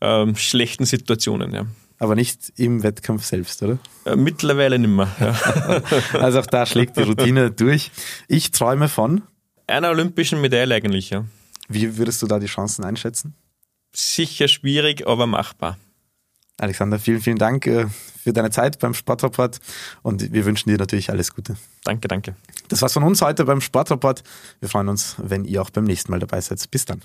ähm, 0.00 0.36
schlechten 0.36 0.86
Situationen, 0.86 1.52
ja 1.52 1.66
aber 2.00 2.16
nicht 2.16 2.52
im 2.56 2.82
Wettkampf 2.82 3.24
selbst, 3.24 3.62
oder? 3.62 3.78
Äh, 4.04 4.16
mittlerweile 4.16 4.78
nicht 4.78 4.90
mehr. 4.90 5.08
Ja. 5.20 5.82
also 6.18 6.40
auch 6.40 6.46
da 6.46 6.66
schlägt 6.66 6.96
die 6.96 7.02
Routine 7.02 7.50
durch. 7.52 7.92
Ich 8.26 8.50
träume 8.50 8.88
von 8.88 9.22
einer 9.68 9.90
olympischen 9.90 10.40
Medaille 10.40 10.74
eigentlich, 10.74 11.10
ja. 11.10 11.26
Wie 11.68 11.98
würdest 11.98 12.20
du 12.22 12.26
da 12.26 12.40
die 12.40 12.46
Chancen 12.46 12.84
einschätzen? 12.84 13.34
Sicher 13.94 14.48
schwierig, 14.48 15.06
aber 15.06 15.26
machbar. 15.26 15.78
Alexander, 16.56 16.98
vielen, 16.98 17.20
vielen 17.20 17.38
Dank 17.38 17.66
äh, 17.66 17.86
für 18.22 18.32
deine 18.32 18.50
Zeit 18.50 18.78
beim 18.78 18.94
Sportrapport 18.94 19.60
und 20.02 20.32
wir 20.32 20.44
wünschen 20.46 20.70
dir 20.70 20.78
natürlich 20.78 21.10
alles 21.10 21.34
Gute. 21.34 21.56
Danke, 21.84 22.08
danke. 22.08 22.34
Das 22.68 22.82
war's 22.82 22.94
von 22.94 23.02
uns 23.02 23.20
heute 23.20 23.44
beim 23.44 23.60
Sportrapport. 23.60 24.22
Wir 24.60 24.68
freuen 24.68 24.88
uns, 24.88 25.16
wenn 25.18 25.44
ihr 25.44 25.60
auch 25.60 25.70
beim 25.70 25.84
nächsten 25.84 26.10
Mal 26.10 26.18
dabei 26.18 26.40
seid. 26.40 26.70
Bis 26.70 26.86
dann. 26.86 27.02